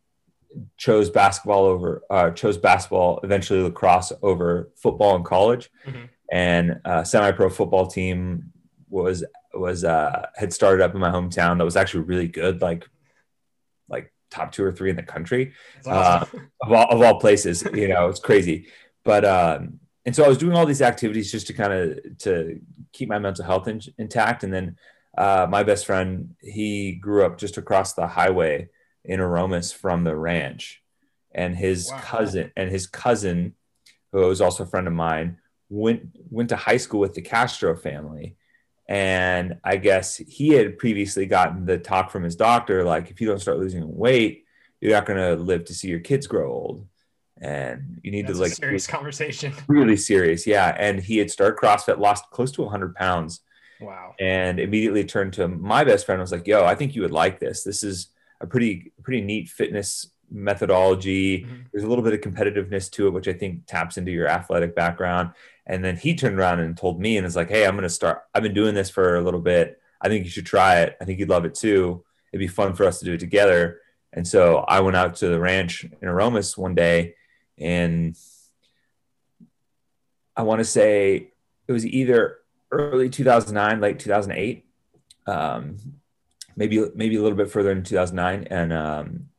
chose 0.76 1.10
basketball 1.10 1.64
over 1.64 2.02
uh, 2.10 2.30
chose 2.30 2.58
basketball 2.58 3.20
eventually 3.22 3.62
lacrosse 3.62 4.12
over 4.22 4.70
football 4.74 5.14
in 5.16 5.22
college 5.22 5.70
mm-hmm. 5.86 6.06
and 6.32 6.80
uh, 6.84 7.04
semi-pro 7.04 7.48
football 7.48 7.86
team 7.86 8.52
was 8.88 9.24
was 9.54 9.84
uh, 9.84 10.26
had 10.36 10.52
started 10.52 10.82
up 10.82 10.92
in 10.94 11.00
my 11.00 11.10
hometown 11.10 11.58
that 11.58 11.64
was 11.64 11.76
actually 11.76 12.02
really 12.02 12.28
good 12.28 12.60
like 12.60 12.80
like 12.80 12.88
top 14.30 14.52
two 14.52 14.64
or 14.64 14.72
three 14.72 14.90
in 14.90 14.96
the 14.96 15.02
country. 15.02 15.52
Uh, 15.86 16.24
of, 16.62 16.72
all, 16.72 16.86
of 16.90 17.02
all 17.02 17.20
places 17.20 17.64
you 17.74 17.88
know 17.88 18.08
it's 18.08 18.20
crazy. 18.20 18.68
But 19.04 19.24
um, 19.24 19.80
and 20.06 20.14
so 20.14 20.24
i 20.24 20.28
was 20.28 20.38
doing 20.38 20.56
all 20.56 20.66
these 20.66 20.82
activities 20.82 21.30
just 21.30 21.46
to 21.48 21.52
kind 21.52 21.72
of 21.72 22.18
to 22.18 22.60
keep 22.92 23.08
my 23.08 23.18
mental 23.18 23.44
health 23.44 23.68
in, 23.68 23.80
intact. 23.98 24.44
And 24.44 24.52
then 24.52 24.76
uh, 25.16 25.46
my 25.48 25.62
best 25.62 25.86
friend 25.86 26.34
he 26.40 26.92
grew 26.92 27.24
up 27.24 27.38
just 27.38 27.58
across 27.58 27.94
the 27.94 28.06
highway 28.06 28.68
in 29.04 29.20
Aromas 29.20 29.72
from 29.72 30.04
the 30.04 30.16
ranch, 30.16 30.82
and 31.32 31.56
his 31.56 31.90
wow. 31.90 32.00
cousin 32.00 32.52
and 32.56 32.70
his 32.70 32.86
cousin, 32.86 33.54
who 34.12 34.20
was 34.20 34.40
also 34.40 34.64
a 34.64 34.66
friend 34.66 34.86
of 34.86 34.92
mine, 34.92 35.38
went 35.68 36.10
went 36.30 36.50
to 36.50 36.56
high 36.56 36.76
school 36.76 37.00
with 37.00 37.14
the 37.14 37.22
Castro 37.22 37.76
family, 37.76 38.36
and 38.90 39.58
I 39.62 39.76
guess 39.76 40.16
he 40.16 40.48
had 40.48 40.76
previously 40.76 41.24
gotten 41.24 41.64
the 41.64 41.78
talk 41.78 42.10
from 42.10 42.24
his 42.24 42.34
doctor 42.34 42.84
like 42.84 43.08
if 43.08 43.20
you 43.20 43.28
don't 43.28 43.38
start 43.38 43.60
losing 43.60 43.96
weight, 43.96 44.46
you're 44.80 44.90
not 44.90 45.06
going 45.06 45.20
to 45.20 45.40
live 45.40 45.64
to 45.66 45.74
see 45.74 45.86
your 45.86 46.00
kids 46.00 46.26
grow 46.26 46.52
old. 46.52 46.86
And 47.40 48.00
you 48.02 48.10
need 48.10 48.26
That's 48.26 48.38
to 48.38 48.42
like 48.42 48.52
serious 48.52 48.88
conversation. 48.88 49.54
really 49.68 49.96
serious 49.96 50.44
yeah. 50.44 50.74
And 50.76 50.98
he 50.98 51.18
had 51.18 51.30
started 51.30 51.56
crossfit 51.56 52.00
lost 52.00 52.24
close 52.32 52.50
to 52.52 52.62
100 52.62 52.96
pounds. 52.96 53.40
Wow. 53.80 54.14
And 54.18 54.58
immediately 54.58 55.04
turned 55.04 55.34
to 55.34 55.46
my 55.46 55.84
best 55.84 56.04
friend 56.04 56.20
I 56.20 56.22
was 56.22 56.32
like 56.32 56.48
yo 56.48 56.64
i 56.64 56.74
think 56.74 56.96
you 56.96 57.02
would 57.02 57.12
like 57.12 57.38
this. 57.38 57.62
This 57.62 57.84
is 57.84 58.08
a 58.40 58.46
pretty 58.46 58.92
pretty 59.04 59.20
neat 59.20 59.48
fitness 59.48 60.10
methodology. 60.30 61.40
Mm-hmm. 61.40 61.56
There's 61.72 61.84
a 61.84 61.88
little 61.88 62.04
bit 62.04 62.14
of 62.14 62.20
competitiveness 62.20 62.90
to 62.92 63.06
it, 63.06 63.10
which 63.10 63.28
I 63.28 63.32
think 63.32 63.66
taps 63.66 63.96
into 63.96 64.10
your 64.10 64.28
athletic 64.28 64.74
background. 64.74 65.32
And 65.66 65.84
then 65.84 65.96
he 65.96 66.14
turned 66.14 66.38
around 66.38 66.60
and 66.60 66.76
told 66.76 67.00
me 67.00 67.16
and 67.16 67.26
is 67.26 67.36
like, 67.36 67.48
"Hey, 67.48 67.66
I'm 67.66 67.74
going 67.74 67.82
to 67.82 67.88
start. 67.88 68.22
I've 68.34 68.42
been 68.42 68.54
doing 68.54 68.74
this 68.74 68.90
for 68.90 69.16
a 69.16 69.22
little 69.22 69.40
bit. 69.40 69.80
I 70.00 70.08
think 70.08 70.24
you 70.24 70.30
should 70.30 70.46
try 70.46 70.80
it. 70.80 70.96
I 71.00 71.04
think 71.04 71.18
you'd 71.18 71.28
love 71.28 71.44
it 71.44 71.54
too. 71.54 72.04
It'd 72.32 72.40
be 72.40 72.48
fun 72.48 72.74
for 72.74 72.84
us 72.84 72.98
to 73.00 73.04
do 73.04 73.14
it 73.14 73.20
together." 73.20 73.80
And 74.12 74.26
so 74.26 74.58
I 74.66 74.80
went 74.80 74.96
out 74.96 75.16
to 75.16 75.28
the 75.28 75.38
ranch 75.38 75.84
in 75.84 76.08
Aromas 76.08 76.58
one 76.58 76.74
day, 76.74 77.14
and 77.58 78.16
I 80.36 80.42
want 80.42 80.58
to 80.58 80.64
say 80.64 81.30
it 81.68 81.72
was 81.72 81.86
either 81.86 82.38
early 82.72 83.08
2009, 83.08 83.80
late 83.80 83.98
2008. 84.00 84.64
Um, 85.26 85.76
maybe 86.60 86.84
maybe 86.94 87.16
a 87.16 87.22
little 87.22 87.38
bit 87.38 87.50
further 87.50 87.72
in 87.72 87.82
2009 87.82 88.46
and 88.50 88.72
um 88.72 89.29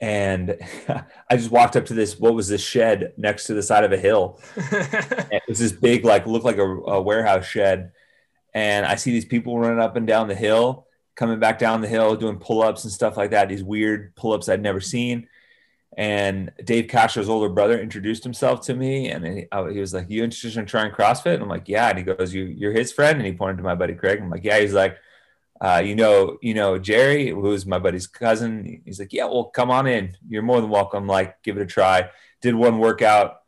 and 0.00 0.56
I 1.30 1.36
just 1.36 1.50
walked 1.50 1.76
up 1.76 1.86
to 1.86 1.94
this 1.94 2.18
what 2.18 2.34
was 2.34 2.48
this 2.48 2.62
shed 2.62 3.12
next 3.16 3.46
to 3.46 3.54
the 3.54 3.62
side 3.62 3.84
of 3.84 3.92
a 3.92 3.96
hill 3.96 4.40
it 4.56 5.42
was 5.48 5.58
this 5.58 5.72
big 5.72 6.04
like 6.04 6.26
looked 6.26 6.44
like 6.44 6.58
a, 6.58 6.66
a, 6.66 7.00
warehouse 7.00 7.46
shed 7.46 7.92
and 8.54 8.84
I 8.86 8.96
see 8.96 9.10
these 9.10 9.24
people 9.24 9.58
running 9.58 9.80
up 9.80 9.96
and 9.96 10.06
down 10.06 10.28
the 10.28 10.34
hill 10.34 10.86
coming 11.14 11.38
back 11.38 11.58
down 11.58 11.80
the 11.80 11.88
hill 11.88 12.14
doing 12.14 12.38
pull-ups 12.38 12.84
and 12.84 12.92
stuff 12.92 13.16
like 13.16 13.30
that 13.30 13.48
these 13.48 13.64
weird 13.64 14.14
pull-ups 14.16 14.48
I'd 14.48 14.62
never 14.62 14.80
seen 14.80 15.28
and 15.96 16.52
Dave 16.62 16.88
Castro's 16.88 17.28
older 17.28 17.48
brother 17.48 17.80
introduced 17.80 18.22
himself 18.22 18.60
to 18.66 18.74
me, 18.74 19.08
and 19.08 19.26
he, 19.26 19.46
he, 19.72 19.80
was 19.80 19.94
like, 19.94 20.10
"You 20.10 20.24
interested 20.24 20.54
in 20.58 20.66
trying 20.66 20.90
CrossFit?" 20.90 21.34
And 21.34 21.42
I'm 21.42 21.48
like, 21.48 21.68
"Yeah." 21.70 21.88
And 21.88 21.96
he 21.96 22.04
goes, 22.04 22.34
"You, 22.34 22.44
you're 22.44 22.72
his 22.72 22.92
friend?" 22.92 23.16
And 23.16 23.26
he 23.26 23.32
pointed 23.32 23.56
to 23.56 23.62
my 23.62 23.74
buddy 23.74 23.94
Craig. 23.94 24.20
I'm 24.20 24.28
like, 24.28 24.44
"Yeah." 24.44 24.58
He's 24.60 24.74
like, 24.74 24.98
uh, 25.60 25.82
you 25.84 25.94
know, 25.94 26.38
you 26.42 26.54
know, 26.54 26.78
Jerry, 26.78 27.30
who's 27.30 27.66
my 27.66 27.78
buddy's 27.78 28.06
cousin. 28.06 28.82
He's 28.84 28.98
like, 28.98 29.12
yeah, 29.12 29.24
well, 29.24 29.44
come 29.44 29.70
on 29.70 29.86
in. 29.86 30.16
You're 30.28 30.42
more 30.42 30.60
than 30.60 30.70
welcome. 30.70 31.06
Like, 31.06 31.42
give 31.42 31.56
it 31.56 31.62
a 31.62 31.66
try. 31.66 32.10
Did 32.42 32.54
one 32.54 32.78
workout, 32.78 33.38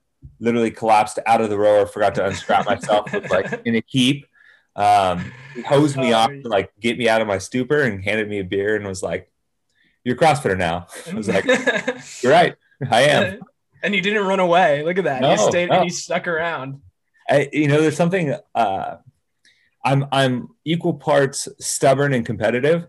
literally 0.41 0.71
collapsed 0.71 1.19
out 1.27 1.41
of 1.41 1.51
the 1.51 1.59
rower, 1.59 1.87
forgot 1.87 2.15
to 2.17 2.27
unstrap 2.27 2.67
myself, 2.67 3.13
like 3.31 3.63
in 3.65 3.77
a 3.77 3.83
heap. 3.87 4.27
Um, 4.75 5.33
he 5.55 5.63
hosed 5.63 5.97
me 5.97 6.13
off 6.13 6.31
to 6.31 6.49
like 6.49 6.73
get 6.81 6.97
me 6.97 7.09
out 7.09 7.21
of 7.21 7.27
my 7.27 7.39
stupor 7.39 7.83
and 7.83 8.03
handed 8.03 8.29
me 8.29 8.39
a 8.39 8.45
beer 8.45 8.77
and 8.77 8.87
was 8.87 9.03
like, 9.03 9.31
"You're 10.05 10.15
a 10.15 10.19
CrossFitter 10.19 10.57
now." 10.57 10.87
I 11.11 11.15
was 11.15 11.29
like, 11.29 11.45
"You're 12.23 12.33
right, 12.33 12.55
I 12.89 13.03
am." 13.03 13.41
And 13.83 13.95
you 13.95 14.01
didn't 14.01 14.25
run 14.25 14.41
away. 14.41 14.85
Look 14.85 14.99
at 14.99 15.05
that. 15.05 15.21
No, 15.21 15.33
you 15.33 15.39
stayed 15.39 15.69
no. 15.69 15.77
and 15.77 15.85
you 15.85 15.91
stuck 15.91 16.29
around. 16.29 16.81
I, 17.29 17.49
you 17.53 17.69
know, 17.69 17.83
there's 17.83 17.97
something. 17.97 18.35
Uh, 18.55 18.97
I'm 19.85 20.07
I'm 20.13 20.49
equal 20.65 20.95
parts 20.95 21.49
stubborn 21.61 22.13
and 22.13 22.25
competitive. 22.25 22.87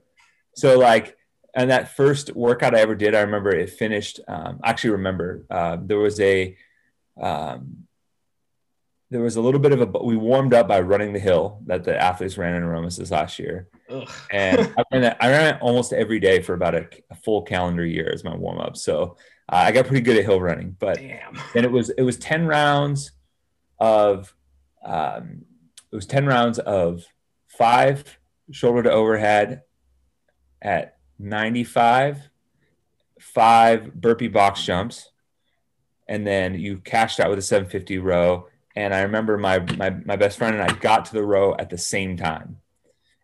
So 0.56 0.78
like, 0.78 1.18
and 1.54 1.70
that 1.70 1.96
first 1.96 2.36
workout 2.36 2.76
I 2.76 2.80
ever 2.80 2.96
did, 2.96 3.16
I 3.16 3.22
remember 3.22 3.50
it 3.50 3.70
finished. 3.70 4.20
Um, 4.28 4.60
actually, 4.64 4.92
remember 4.92 5.46
uh, 5.50 5.78
there 5.82 6.00
was 6.00 6.20
a 6.20 6.58
um, 7.22 7.88
there 9.12 9.22
was 9.22 9.38
a 9.38 9.42
little 9.42 9.60
bit 9.60 9.72
of 9.72 9.82
a 9.82 10.04
we 10.04 10.16
warmed 10.16 10.54
up 10.54 10.68
by 10.68 10.80
running 10.82 11.14
the 11.14 11.20
hill 11.20 11.62
that 11.66 11.84
the 11.84 12.00
athletes 12.00 12.38
ran 12.38 12.56
in 12.56 12.64
Aromas 12.64 12.98
this 12.98 13.12
last 13.12 13.40
year, 13.40 13.68
and 14.32 14.60
I 14.78 14.84
ran 14.92 15.02
that 15.02 15.18
I 15.20 15.30
ran 15.30 15.56
it 15.56 15.62
almost 15.62 15.94
every 15.94 16.20
day 16.20 16.42
for 16.42 16.54
about 16.54 16.76
a, 16.76 16.88
a 17.10 17.16
full 17.16 17.42
calendar 17.42 17.86
year 17.86 18.10
as 18.14 18.24
my 18.24 18.36
warm 18.36 18.60
up. 18.60 18.78
So 18.78 19.18
uh, 19.52 19.56
I 19.56 19.72
got 19.72 19.88
pretty 19.88 20.02
good 20.02 20.18
at 20.18 20.26
hill 20.26 20.40
running, 20.40 20.76
but 20.80 20.98
Damn. 20.98 21.40
then 21.54 21.66
it 21.66 21.72
was 21.72 21.90
it 21.90 22.04
was 22.04 22.18
ten 22.18 22.46
rounds 22.46 23.12
of 23.80 24.34
um, 24.84 25.46
it 25.92 25.96
was 25.96 26.06
10 26.06 26.26
rounds 26.26 26.60
of 26.60 27.04
five 27.48 28.20
shoulder 28.52 28.84
to 28.84 28.92
overhead 28.92 29.64
at 30.62 30.98
95, 31.18 32.30
five 33.20 33.94
burpee 33.94 34.28
box 34.28 34.64
jumps, 34.64 35.10
and 36.08 36.26
then 36.26 36.56
you 36.56 36.78
cashed 36.78 37.20
out 37.20 37.30
with 37.30 37.40
a 37.40 37.44
750 37.44 37.98
row. 38.00 38.48
And 38.76 38.94
I 38.94 39.02
remember 39.02 39.38
my, 39.38 39.60
my, 39.78 39.90
my 39.90 40.16
best 40.16 40.38
friend 40.38 40.56
and 40.56 40.64
I 40.64 40.74
got 40.74 41.06
to 41.06 41.14
the 41.14 41.24
row 41.24 41.56
at 41.58 41.70
the 41.70 41.78
same 41.78 42.18
time. 42.18 42.58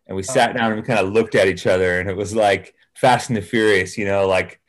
And 0.06 0.16
we 0.16 0.22
sat 0.22 0.56
down 0.56 0.72
and 0.72 0.80
we 0.80 0.86
kind 0.86 1.00
of 1.00 1.12
looked 1.12 1.34
at 1.34 1.48
each 1.48 1.66
other, 1.66 1.98
and 1.98 2.08
it 2.08 2.16
was 2.16 2.34
like 2.34 2.74
Fast 2.94 3.28
and 3.28 3.36
the 3.36 3.42
Furious, 3.42 3.98
you 3.98 4.04
know, 4.04 4.28
like 4.28 4.60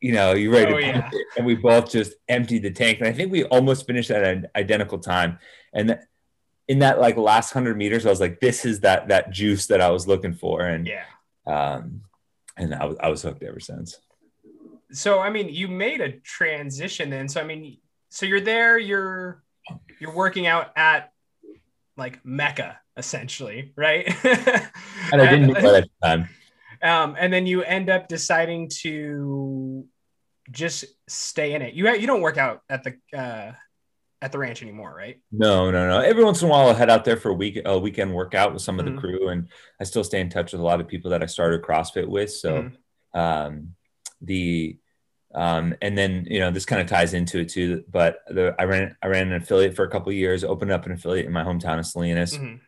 you 0.00 0.12
know, 0.12 0.34
you 0.34 0.52
ready 0.52 0.72
oh, 0.72 0.78
to 0.78 0.86
yeah. 0.86 1.10
and 1.36 1.46
we 1.46 1.54
both 1.54 1.90
just 1.90 2.12
emptied 2.28 2.62
the 2.62 2.70
tank. 2.70 2.98
And 2.98 3.08
I 3.08 3.12
think 3.12 3.32
we 3.32 3.44
almost 3.44 3.86
finished 3.86 4.10
at 4.10 4.22
an 4.22 4.46
identical 4.54 4.98
time. 4.98 5.38
And 5.72 5.98
in 6.68 6.80
that 6.80 7.00
like 7.00 7.16
last 7.16 7.52
hundred 7.52 7.76
meters, 7.76 8.06
I 8.06 8.10
was 8.10 8.20
like, 8.20 8.40
this 8.40 8.64
is 8.64 8.80
that 8.80 9.08
that 9.08 9.30
juice 9.30 9.66
that 9.66 9.80
I 9.80 9.90
was 9.90 10.08
looking 10.08 10.34
for, 10.34 10.62
and 10.62 10.86
yeah, 10.86 11.04
um, 11.46 12.02
and 12.56 12.74
I 12.74 12.84
was 12.84 12.96
I 13.00 13.08
was 13.08 13.22
hooked 13.22 13.42
ever 13.42 13.60
since. 13.60 13.98
So 14.92 15.20
I 15.20 15.30
mean, 15.30 15.48
you 15.48 15.68
made 15.68 16.00
a 16.00 16.12
transition 16.12 17.10
then. 17.10 17.28
So 17.28 17.40
I 17.40 17.44
mean, 17.44 17.78
so 18.08 18.26
you're 18.26 18.40
there, 18.40 18.78
you're 18.78 19.42
you're 20.00 20.14
working 20.14 20.46
out 20.46 20.72
at 20.76 21.12
like 21.96 22.24
Mecca 22.24 22.78
essentially, 22.96 23.72
right? 23.76 24.06
and 24.24 25.22
I 25.22 25.30
didn't 25.30 25.48
know 25.48 25.54
that 25.54 25.74
at 25.74 25.84
the 25.84 26.06
time. 26.06 26.28
Um, 26.82 27.16
and 27.18 27.32
then 27.32 27.46
you 27.46 27.62
end 27.62 27.88
up 27.88 28.06
deciding 28.06 28.68
to 28.82 29.86
just 30.50 30.84
stay 31.08 31.54
in 31.54 31.62
it. 31.62 31.72
You 31.72 31.90
you 31.94 32.06
don't 32.06 32.20
work 32.20 32.36
out 32.36 32.60
at 32.68 32.84
the 32.84 33.18
uh, 33.18 33.52
at 34.26 34.32
the 34.32 34.38
ranch 34.38 34.60
anymore, 34.60 34.92
right? 34.94 35.20
No, 35.30 35.70
no, 35.70 35.88
no. 35.88 36.00
Every 36.00 36.24
once 36.24 36.42
in 36.42 36.48
a 36.48 36.50
while, 36.50 36.66
I'll 36.66 36.74
head 36.74 36.90
out 36.90 37.04
there 37.04 37.16
for 37.16 37.28
a 37.30 37.34
week, 37.34 37.60
a 37.64 37.78
weekend 37.78 38.12
workout 38.12 38.52
with 38.52 38.60
some 38.60 38.80
of 38.80 38.84
Mhm. 38.84 38.94
the 38.96 39.00
crew, 39.00 39.28
and 39.28 39.48
I 39.80 39.84
still 39.84 40.02
stay 40.02 40.20
in 40.20 40.28
touch 40.28 40.50
with 40.52 40.60
a 40.60 40.64
lot 40.64 40.80
of 40.80 40.88
people 40.88 41.12
that 41.12 41.22
I 41.22 41.26
started 41.26 41.62
CrossFit 41.62 42.08
with. 42.08 42.32
So, 42.32 42.70
Mhm. 43.14 43.18
um, 43.18 43.74
the 44.20 44.76
um, 45.34 45.74
and 45.82 45.96
then 45.98 46.26
you 46.30 46.40
know 46.40 46.50
this 46.50 46.64
kind 46.64 46.80
of 46.82 46.88
ties 46.88 47.12
into 47.14 47.38
it 47.40 47.48
too. 47.50 47.84
But 47.88 48.20
the 48.28 48.54
I 48.58 48.64
ran 48.64 48.96
I 49.02 49.06
ran 49.06 49.28
an 49.30 49.40
affiliate 49.40 49.76
for 49.76 49.84
a 49.84 49.90
couple 49.90 50.08
of 50.10 50.16
years, 50.16 50.42
opened 50.42 50.72
up 50.72 50.86
an 50.86 50.92
affiliate 50.92 51.26
in 51.26 51.32
my 51.32 51.44
hometown 51.44 51.78
of 51.78 51.86
Salinas, 51.86 52.36
Mhm. 52.38 52.60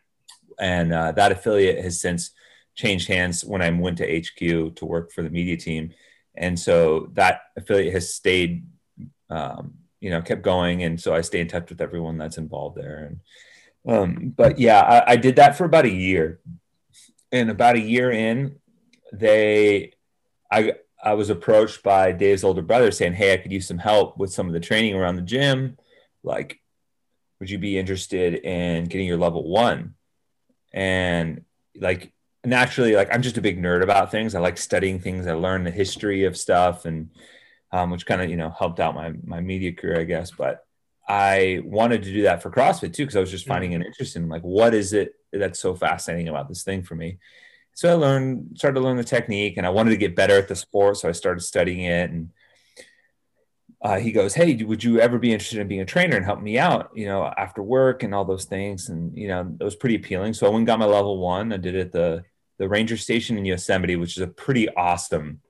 and 0.60 0.92
uh, 0.92 1.12
that 1.12 1.32
affiliate 1.32 1.82
has 1.82 2.00
since 2.00 2.30
changed 2.76 3.08
hands 3.08 3.44
when 3.44 3.62
I 3.62 3.70
went 3.70 3.98
to 3.98 4.06
HQ 4.06 4.74
to 4.76 4.84
work 4.86 5.10
for 5.12 5.22
the 5.22 5.30
media 5.30 5.56
team, 5.56 5.92
and 6.36 6.56
so 6.58 7.10
that 7.14 7.40
affiliate 7.56 7.94
has 7.94 8.14
stayed, 8.14 8.64
um, 9.30 9.74
you 10.00 10.10
know, 10.10 10.22
kept 10.22 10.42
going, 10.42 10.82
and 10.82 11.00
so 11.00 11.14
I 11.14 11.22
stay 11.22 11.40
in 11.40 11.48
touch 11.48 11.68
with 11.70 11.80
everyone 11.80 12.18
that's 12.18 12.38
involved 12.38 12.76
there. 12.76 13.10
And 13.86 13.96
um, 13.96 14.34
but 14.36 14.58
yeah, 14.58 14.80
I, 14.80 15.12
I 15.12 15.16
did 15.16 15.36
that 15.36 15.56
for 15.56 15.64
about 15.64 15.84
a 15.84 15.90
year, 15.90 16.40
and 17.32 17.50
about 17.50 17.76
a 17.76 17.80
year 17.80 18.10
in, 18.10 18.56
they, 19.12 19.92
I. 20.50 20.74
I 21.00 21.14
was 21.14 21.30
approached 21.30 21.84
by 21.84 22.10
Dave's 22.10 22.42
older 22.42 22.60
brother 22.60 22.90
saying, 22.90 23.12
Hey, 23.12 23.32
I 23.32 23.36
could 23.36 23.52
use 23.52 23.68
some 23.68 23.78
help 23.78 24.18
with 24.18 24.32
some 24.32 24.48
of 24.48 24.52
the 24.52 24.58
training 24.58 24.96
around 24.96 25.14
the 25.14 25.22
gym. 25.22 25.78
Like, 26.24 26.60
would 27.38 27.48
you 27.48 27.58
be 27.58 27.78
interested 27.78 28.34
in 28.34 28.86
getting 28.86 29.06
your 29.06 29.16
level 29.16 29.48
one? 29.48 29.94
And 30.72 31.44
like, 31.76 32.12
naturally, 32.44 32.96
like, 32.96 33.14
I'm 33.14 33.22
just 33.22 33.38
a 33.38 33.40
big 33.40 33.62
nerd 33.62 33.84
about 33.84 34.10
things. 34.10 34.34
I 34.34 34.40
like 34.40 34.58
studying 34.58 34.98
things. 34.98 35.28
I 35.28 35.34
learn 35.34 35.62
the 35.62 35.70
history 35.70 36.24
of 36.24 36.36
stuff 36.36 36.84
and, 36.84 37.10
um, 37.72 37.90
which 37.90 38.06
kind 38.06 38.22
of, 38.22 38.30
you 38.30 38.36
know, 38.36 38.50
helped 38.50 38.80
out 38.80 38.94
my, 38.94 39.12
my 39.24 39.40
media 39.40 39.72
career, 39.72 40.00
I 40.00 40.04
guess. 40.04 40.30
But 40.30 40.64
I 41.08 41.60
wanted 41.64 42.02
to 42.04 42.12
do 42.12 42.22
that 42.22 42.42
for 42.42 42.50
CrossFit 42.50 42.92
too, 42.92 43.04
because 43.04 43.16
I 43.16 43.20
was 43.20 43.30
just 43.30 43.46
finding 43.46 43.74
an 43.74 43.82
interest 43.82 44.16
in 44.16 44.28
like, 44.28 44.42
what 44.42 44.74
is 44.74 44.92
it 44.92 45.14
that's 45.32 45.60
so 45.60 45.74
fascinating 45.74 46.28
about 46.28 46.48
this 46.48 46.62
thing 46.62 46.82
for 46.82 46.94
me? 46.94 47.18
so 47.78 47.88
I 47.88 47.92
learned, 47.92 48.58
started 48.58 48.80
to 48.80 48.84
learn 48.84 48.96
the 48.96 49.04
technique, 49.04 49.56
and 49.56 49.64
I 49.64 49.70
wanted 49.70 49.90
to 49.90 49.96
get 49.96 50.16
better 50.16 50.36
at 50.36 50.48
the 50.48 50.56
sport. 50.56 50.96
So 50.96 51.08
I 51.08 51.12
started 51.12 51.42
studying 51.42 51.84
it. 51.84 52.10
And 52.10 52.30
uh, 53.80 54.00
he 54.00 54.10
goes, 54.10 54.34
"Hey, 54.34 54.60
would 54.64 54.82
you 54.82 54.98
ever 54.98 55.16
be 55.16 55.32
interested 55.32 55.60
in 55.60 55.68
being 55.68 55.82
a 55.82 55.84
trainer 55.84 56.16
and 56.16 56.24
help 56.24 56.40
me 56.40 56.58
out? 56.58 56.90
You 56.96 57.06
know, 57.06 57.22
after 57.24 57.62
work 57.62 58.02
and 58.02 58.12
all 58.12 58.24
those 58.24 58.46
things." 58.46 58.88
And 58.88 59.16
you 59.16 59.28
know, 59.28 59.54
it 59.60 59.62
was 59.62 59.76
pretty 59.76 59.94
appealing. 59.94 60.34
So 60.34 60.48
I 60.48 60.50
went 60.50 60.62
and 60.62 60.66
got 60.66 60.80
my 60.80 60.86
level 60.86 61.18
one. 61.18 61.52
I 61.52 61.56
did 61.56 61.76
it 61.76 61.80
at 61.80 61.92
the 61.92 62.24
the 62.58 62.68
ranger 62.68 62.96
station 62.96 63.38
in 63.38 63.44
Yosemite, 63.44 63.94
which 63.94 64.16
is 64.16 64.24
a 64.24 64.26
pretty 64.26 64.68
awesome 64.70 65.40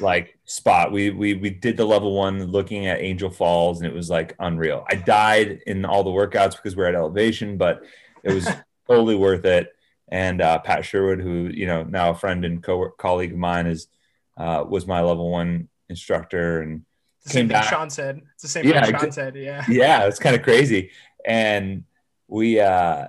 like 0.00 0.38
spot. 0.44 0.92
We 0.92 1.10
we 1.10 1.34
we 1.34 1.50
did 1.50 1.76
the 1.76 1.84
level 1.84 2.16
one 2.16 2.44
looking 2.44 2.86
at 2.86 3.00
Angel 3.00 3.30
Falls, 3.30 3.80
and 3.80 3.90
it 3.90 3.94
was 3.94 4.10
like 4.10 4.34
unreal. 4.38 4.84
I 4.90 4.96
died 4.96 5.60
in 5.66 5.84
all 5.84 6.02
the 6.04 6.10
workouts 6.10 6.56
because 6.56 6.76
we're 6.76 6.86
at 6.86 6.94
elevation, 6.94 7.56
but 7.56 7.82
it 8.22 8.32
was 8.32 8.48
totally 8.88 9.16
worth 9.16 9.44
it 9.44 9.74
and 10.08 10.40
uh, 10.40 10.58
Pat 10.58 10.84
Sherwood, 10.84 11.20
who 11.20 11.50
you 11.52 11.66
know 11.66 11.82
now 11.82 12.10
a 12.10 12.14
friend 12.14 12.44
and 12.44 12.62
co- 12.62 12.90
colleague 12.98 13.32
of 13.32 13.38
mine, 13.38 13.66
is 13.66 13.88
uh, 14.36 14.64
was 14.68 14.86
my 14.86 15.00
level 15.00 15.30
one 15.30 15.68
instructor, 15.88 16.60
and 16.62 16.84
the 17.24 17.30
same 17.30 17.48
thing 17.48 17.56
back. 17.56 17.64
Sean 17.64 17.90
said. 17.90 18.20
It's 18.34 18.42
the 18.42 18.48
same 18.48 18.66
Yeah, 18.66 18.84
thing 18.84 18.98
Sean 18.98 19.12
said. 19.12 19.36
Yeah. 19.36 19.64
yeah, 19.68 20.06
it's 20.06 20.18
kind 20.18 20.36
of 20.36 20.42
crazy. 20.42 20.90
And 21.24 21.84
we, 22.28 22.60
uh, 22.60 23.08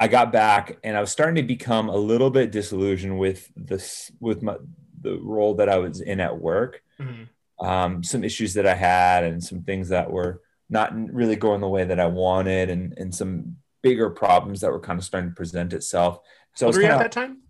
I 0.00 0.08
got 0.08 0.32
back, 0.32 0.78
and 0.82 0.96
I 0.96 1.00
was 1.00 1.12
starting 1.12 1.36
to 1.36 1.42
become 1.42 1.88
a 1.88 1.96
little 1.96 2.30
bit 2.30 2.50
disillusioned 2.50 3.18
with 3.18 3.50
this 3.54 4.10
with 4.20 4.42
my 4.42 4.56
the 5.00 5.18
role 5.20 5.54
that 5.56 5.68
I 5.68 5.78
was 5.78 6.00
in 6.00 6.20
at 6.20 6.38
work. 6.38 6.82
Mhm. 7.00 7.28
Um, 7.58 8.02
some 8.02 8.24
issues 8.24 8.54
that 8.54 8.66
I 8.66 8.74
had, 8.74 9.24
and 9.24 9.42
some 9.42 9.62
things 9.62 9.88
that 9.90 10.10
were 10.10 10.40
not 10.68 10.94
really 11.12 11.36
going 11.36 11.60
the 11.60 11.68
way 11.68 11.84
that 11.84 12.00
I 12.00 12.06
wanted, 12.06 12.70
and 12.70 12.94
and 12.96 13.14
some 13.14 13.56
bigger 13.82 14.10
problems 14.10 14.60
that 14.60 14.70
were 14.72 14.80
kind 14.80 14.98
of 14.98 15.04
starting 15.04 15.30
to 15.30 15.34
present 15.36 15.72
itself. 15.72 16.20
So 16.54 16.66
How 16.66 16.68
old 16.68 16.76
were 16.76 16.82
you 16.82 16.88
at 16.88 16.98
that 16.98 17.12
time? 17.12 17.42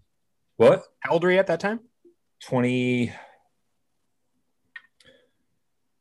what 0.57 0.85
How 1.01 1.13
old 1.13 1.23
were 1.25 1.31
you 1.33 1.39
at 1.39 1.47
that 1.47 1.61
time? 1.61 1.81
20 2.43 3.13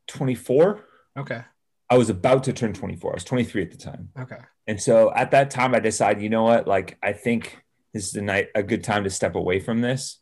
24 0.07 0.85
Okay. 1.17 1.43
i 1.89 1.97
was 1.97 2.09
about 2.09 2.43
to 2.45 2.53
turn 2.53 2.73
24 2.73 3.11
i 3.11 3.13
was 3.15 3.23
23 3.23 3.61
at 3.63 3.71
the 3.71 3.77
time 3.77 4.09
Okay. 4.17 4.37
and 4.67 4.81
so 4.81 5.13
at 5.13 5.31
that 5.31 5.51
time 5.51 5.75
i 5.75 5.79
decided 5.79 6.23
you 6.23 6.29
know 6.29 6.43
what 6.43 6.67
like 6.67 6.97
i 7.03 7.13
think 7.13 7.63
this 7.93 8.07
is 8.07 8.15
a 8.15 8.21
night 8.21 8.47
a 8.55 8.63
good 8.63 8.83
time 8.83 9.03
to 9.03 9.09
step 9.09 9.35
away 9.35 9.59
from 9.59 9.81
this 9.81 10.19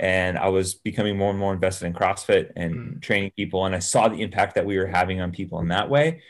and 0.00 0.38
i 0.38 0.48
was 0.48 0.74
becoming 0.74 1.16
more 1.16 1.30
and 1.30 1.38
more 1.38 1.52
invested 1.52 1.86
in 1.86 1.92
crossfit 1.92 2.50
and 2.56 2.74
Mm. 2.74 3.02
training 3.02 3.30
people 3.36 3.66
and 3.66 3.74
i 3.74 3.78
saw 3.78 4.08
the 4.08 4.20
impact 4.22 4.54
that 4.56 4.66
we 4.66 4.76
were 4.78 4.86
having 4.86 5.20
on 5.20 5.30
people 5.30 5.60
in 5.60 5.68
that 5.68 5.88
way 5.90 6.22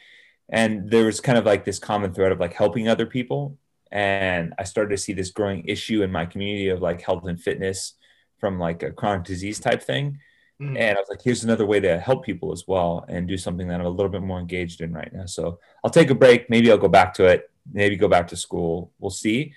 and 0.49 0.91
there 0.91 1.05
was 1.05 1.21
kind 1.21 1.39
of 1.39 1.47
like 1.47 1.65
this 1.65 1.79
common 1.79 2.13
thread 2.13 2.33
of 2.33 2.41
like 2.41 2.53
helping 2.53 2.89
other 2.89 3.07
people 3.07 3.57
and 3.93 4.53
i 4.59 4.65
started 4.65 4.91
to 4.91 4.99
see 5.05 5.13
this 5.15 5.31
growing 5.31 5.65
issue 5.67 6.03
in 6.03 6.11
my 6.11 6.27
community 6.27 6.69
of 6.69 6.83
like 6.83 7.01
health 7.01 7.25
and 7.27 7.41
fitness 7.41 7.95
from 8.41 8.59
like 8.59 8.83
a 8.83 8.91
chronic 8.91 9.25
disease 9.25 9.59
type 9.61 9.83
thing 9.83 10.19
Mhm. 10.61 10.77
and 10.79 10.99
I 10.99 11.01
was 11.01 11.09
like, 11.09 11.23
here's 11.23 11.43
another 11.43 11.65
way 11.65 11.81
to 11.81 11.99
help 11.99 12.23
people 12.23 12.53
as 12.53 12.65
well 12.69 13.07
and 13.09 13.27
do 13.27 13.39
something 13.39 13.67
that 13.69 13.81
I'm 13.81 13.87
a 13.87 13.97
little 13.99 14.11
bit 14.13 14.21
more 14.21 14.39
engaged 14.39 14.83
in 14.83 14.93
right 14.93 15.11
now. 15.11 15.25
So 15.25 15.59
I'll 15.83 15.91
take 15.91 16.11
a 16.11 16.15
break. 16.15 16.51
Maybe 16.51 16.71
I'll 16.71 16.77
go 16.87 16.87
back 17.01 17.15
to 17.15 17.25
it. 17.25 17.49
Maybe 17.73 17.97
go 17.97 18.09
back 18.09 18.29
to 18.29 18.37
school. 18.37 18.93
We'll 18.99 19.11
see. 19.25 19.55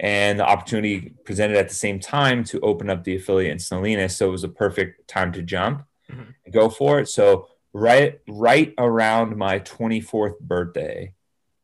And 0.00 0.38
the 0.38 0.46
opportunity 0.46 1.14
presented 1.24 1.56
at 1.56 1.68
the 1.68 1.74
same 1.74 1.98
time 1.98 2.44
to 2.44 2.60
open 2.60 2.88
up 2.88 3.04
the 3.04 3.16
affiliate 3.16 3.52
in 3.52 3.58
Salinas. 3.58 4.16
So 4.16 4.28
it 4.28 4.32
was 4.32 4.44
a 4.44 4.48
perfect 4.48 5.08
time 5.08 5.32
to 5.32 5.42
jump 5.42 5.84
Mhm. 6.10 6.34
and 6.44 6.54
go 6.54 6.68
for 6.68 7.00
it. 7.00 7.08
So 7.08 7.48
right, 7.72 8.20
right 8.28 8.72
around 8.78 9.36
my 9.36 9.58
24th 9.58 10.38
birthday, 10.40 11.14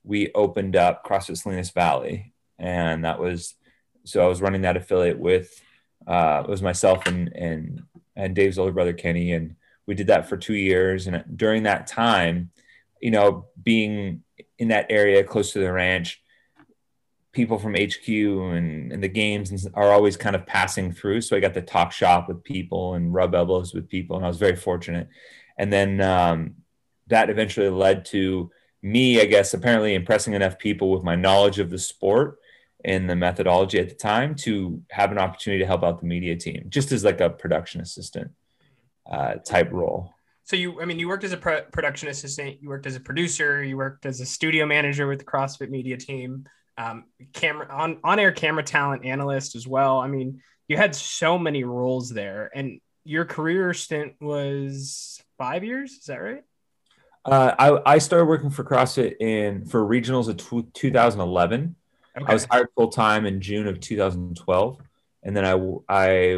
we 0.03 0.33
opened 0.35 0.77
up 0.77 1.05
CrossFit 1.07 1.37
Salinas 1.39 1.71
Valley. 1.71 2.33
And 2.59 3.05
that 3.05 3.19
was, 3.21 3.55
so 4.05 4.23
I 4.25 4.29
was 4.29 4.43
running 4.43 4.63
that 4.63 4.77
affiliate 4.77 5.19
with, 5.19 5.63
uh, 6.07 6.43
it 6.45 6.51
was 6.51 6.61
myself 6.63 7.07
and, 7.07 7.29
and 7.35 7.83
and 8.17 8.35
Dave's 8.37 8.59
older 8.61 8.71
brother 8.71 8.93
Kenny, 8.93 9.33
and 9.33 9.57
we 9.87 9.95
did 9.97 10.07
that 10.07 10.29
for 10.29 10.37
two 10.37 10.55
years. 10.55 11.09
And 11.09 11.25
during 11.37 11.65
that 11.65 11.89
time, 11.89 12.53
you 13.01 13.11
know, 13.11 13.47
being 13.61 14.23
in 14.57 14.69
that 14.69 14.87
area 14.89 15.25
close 15.25 15.53
to 15.53 15.59
the 15.59 15.73
ranch, 15.73 16.23
people 17.35 17.59
from 17.59 17.75
HQ 17.75 18.09
and, 18.09 18.93
and 18.93 19.03
the 19.03 19.09
games 19.09 19.67
are 19.75 19.93
always 19.93 20.17
kind 20.17 20.37
of 20.37 20.47
passing 20.47 20.93
through. 20.93 21.21
So 21.21 21.37
I 21.37 21.41
got 21.41 21.55
to 21.55 21.63
talk 21.63 21.93
shop 21.93 22.29
with 22.29 22.43
people 22.45 22.95
and 22.95 23.13
rub 23.13 23.35
elbows 23.35 23.75
with 23.75 23.89
people, 23.89 24.17
and 24.17 24.25
I 24.25 24.29
was 24.29 24.39
very 24.39 24.57
fortunate. 24.57 25.09
And 25.59 25.73
then 25.73 26.01
um, 26.01 26.55
that 27.09 27.31
eventually 27.31 27.69
led 27.69 28.05
to 28.07 28.51
me, 28.83 29.21
I 29.21 29.25
guess, 29.25 29.55
apparently 29.55 29.95
impressing 29.95 30.35
enough 30.35 30.59
people 30.59 30.91
with 30.91 31.03
my 31.03 31.17
knowledge 31.17 31.59
of 31.59 31.71
the 31.71 31.79
sport 31.79 32.39
and 32.85 33.09
the 33.09 33.17
methodology 33.17 33.79
at 33.79 33.89
the 33.89 33.95
time 33.95 34.35
to 34.35 34.83
have 34.91 35.11
an 35.11 35.19
opportunity 35.19 35.63
to 35.63 35.67
help 35.67 35.83
out 35.83 36.01
the 36.01 36.07
media 36.07 36.37
team, 36.37 36.67
just 36.69 36.93
as 36.93 37.05
like 37.05 37.21
a 37.21 37.31
production 37.31 37.81
assistant 37.81 38.31
uh, 39.11 39.35
type 39.37 39.71
role. 39.73 40.13
So 40.45 40.57
you, 40.57 40.81
I 40.83 40.85
mean, 40.85 40.99
you 40.99 41.09
worked 41.09 41.25
as 41.25 41.33
a 41.33 41.39
pro- 41.39 41.63
production 41.63 42.09
assistant, 42.09 42.59
you 42.61 42.69
worked 42.69 42.87
as 42.87 42.97
a 42.97 43.01
producer, 43.01 43.65
you 43.65 43.79
worked 43.79 44.05
as 44.05 44.21
a 44.21 44.27
studio 44.27 44.67
manager 44.67 45.07
with 45.07 45.21
the 45.21 45.25
CrossFit 45.25 45.71
media 45.71 45.97
team, 45.97 46.45
um, 46.77 47.05
camera 47.33 47.69
on 47.71 47.99
on 48.03 48.19
air 48.19 48.33
camera 48.33 48.63
talent 48.63 49.05
analyst 49.05 49.55
as 49.55 49.67
well. 49.67 49.99
I 49.99 50.09
mean, 50.09 50.43
you 50.69 50.77
had 50.77 50.95
so 50.95 51.39
many 51.39 51.65
roles 51.65 52.11
there, 52.11 52.51
and 52.55 52.81
your 53.05 53.25
career 53.25 53.75
stint 53.75 54.15
was 54.21 55.21
five 55.39 55.65
years. 55.65 55.93
Is 55.93 56.05
that 56.07 56.17
right? 56.17 56.43
Uh, 57.25 57.55
I, 57.59 57.95
I 57.95 57.99
started 57.99 58.27
working 58.27 58.51
for 58.51 58.65
CrossFit 58.65 59.17
in 59.21 59.65
for 59.65 59.81
regionals 59.85 60.29
of 60.29 60.37
tw 60.37 60.73
2011. 60.75 61.77
Okay. 62.17 62.27
I 62.27 62.33
was 62.33 62.45
hired 62.45 62.69
full 62.77 62.89
time 62.89 63.27
in 63.27 63.41
June 63.41 63.67
of 63.67 63.81
2012, 63.81 64.79
and 65.23 65.37
then 65.37 65.45
I 65.45 65.55
I 65.89 66.37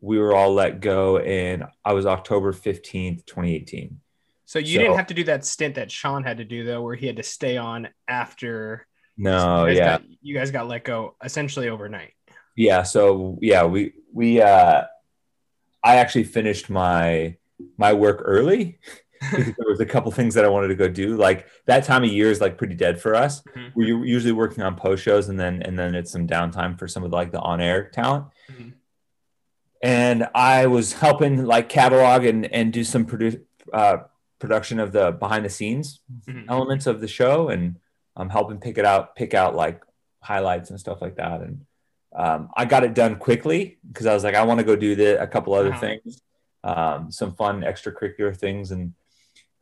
we 0.00 0.18
were 0.18 0.34
all 0.34 0.54
let 0.54 0.80
go, 0.80 1.18
and 1.18 1.64
I 1.84 1.92
was 1.92 2.06
October 2.06 2.52
15th, 2.52 3.26
2018. 3.26 4.00
so 4.46 4.58
you 4.58 4.76
so- 4.76 4.80
didn't 4.80 4.96
have 4.96 5.06
to 5.08 5.14
do 5.14 5.24
that 5.24 5.44
stint 5.44 5.74
that 5.74 5.90
Sean 5.90 6.24
had 6.24 6.38
to 6.38 6.44
do 6.44 6.64
though, 6.64 6.82
where 6.82 6.94
he 6.94 7.06
had 7.06 7.16
to 7.16 7.22
stay 7.22 7.56
on 7.56 7.88
after. 8.08 8.86
No, 9.20 9.66
you 9.66 9.74
guys 9.74 9.76
Oh, 9.76 9.84
yeah, 9.84 9.90
got, 9.98 10.02
you 10.22 10.34
guys 10.34 10.50
got 10.50 10.66
let 10.68 10.84
go 10.84 11.14
essentially 11.22 11.68
overnight. 11.68 12.12
yeah. 12.56 12.82
So 12.82 13.38
yeah, 13.42 13.64
we 13.64 13.92
we 14.12 14.40
uh, 14.40 14.84
I 15.84 15.96
actually 15.96 16.24
finished 16.24 16.70
my 16.70 17.36
my 17.76 17.92
work 17.92 18.22
early 18.24 18.78
because 19.20 19.54
there 19.58 19.68
was 19.68 19.80
a 19.80 19.86
couple 19.86 20.10
things 20.10 20.34
that 20.34 20.46
I 20.46 20.48
wanted 20.48 20.68
to 20.68 20.74
go 20.74 20.88
do. 20.88 21.16
Like 21.16 21.46
that 21.66 21.84
time 21.84 22.02
of 22.04 22.10
year 22.10 22.30
is 22.30 22.40
like 22.40 22.56
pretty 22.56 22.74
dead 22.74 22.98
for 23.00 23.14
us. 23.14 23.42
Mhm. 23.54 23.72
We're 23.74 24.04
usually 24.04 24.32
working 24.32 24.62
on 24.62 24.74
post 24.76 25.02
shows, 25.02 25.28
and 25.28 25.38
then 25.38 25.60
and 25.62 25.78
then 25.78 25.94
it's 25.94 26.10
some 26.10 26.26
downtime 26.26 26.78
for 26.78 26.88
some 26.88 27.04
of 27.04 27.10
the, 27.10 27.16
like 27.16 27.30
the 27.30 27.40
on 27.40 27.60
air 27.60 27.90
talent. 27.90 28.26
Mhm. 28.50 28.72
And 29.82 30.28
I 30.34 30.66
was 30.66 30.92
helping 30.94 31.44
like 31.44 31.68
catalog 31.68 32.24
and 32.24 32.46
and 32.52 32.72
do 32.72 32.84
some 32.84 33.04
produ- 33.06 33.42
uh, 33.72 33.98
production 34.38 34.78
of 34.80 34.92
the 34.92 35.12
behind 35.12 35.44
the 35.44 35.50
scenes 35.50 36.00
Mhm. 36.26 36.44
elements 36.48 36.86
of 36.86 37.00
the 37.02 37.08
show, 37.08 37.48
and 37.50 37.76
I'm 38.20 38.30
helping 38.30 38.58
pick 38.58 38.76
it 38.78 38.84
out, 38.84 39.16
pick 39.16 39.32
out 39.34 39.54
like 39.54 39.82
highlights 40.22 40.70
and 40.70 40.78
stuff 40.78 41.00
like 41.00 41.16
that. 41.16 41.40
And 41.40 41.64
um, 42.14 42.50
I 42.56 42.64
got 42.64 42.84
it 42.84 42.94
done 42.94 43.16
quickly 43.16 43.78
because 43.88 44.06
I 44.06 44.14
was 44.14 44.24
like, 44.24 44.34
I 44.34 44.42
want 44.44 44.58
to 44.60 44.64
go 44.64 44.76
do 44.76 44.94
the, 44.94 45.20
a 45.22 45.26
couple 45.26 45.54
other 45.54 45.70
Uh-huh. 45.70 45.80
things. 45.80 46.20
um, 46.62 47.10
some 47.10 47.34
fun 47.34 47.62
extracurricular 47.62 48.36
things, 48.36 48.70
and 48.70 48.92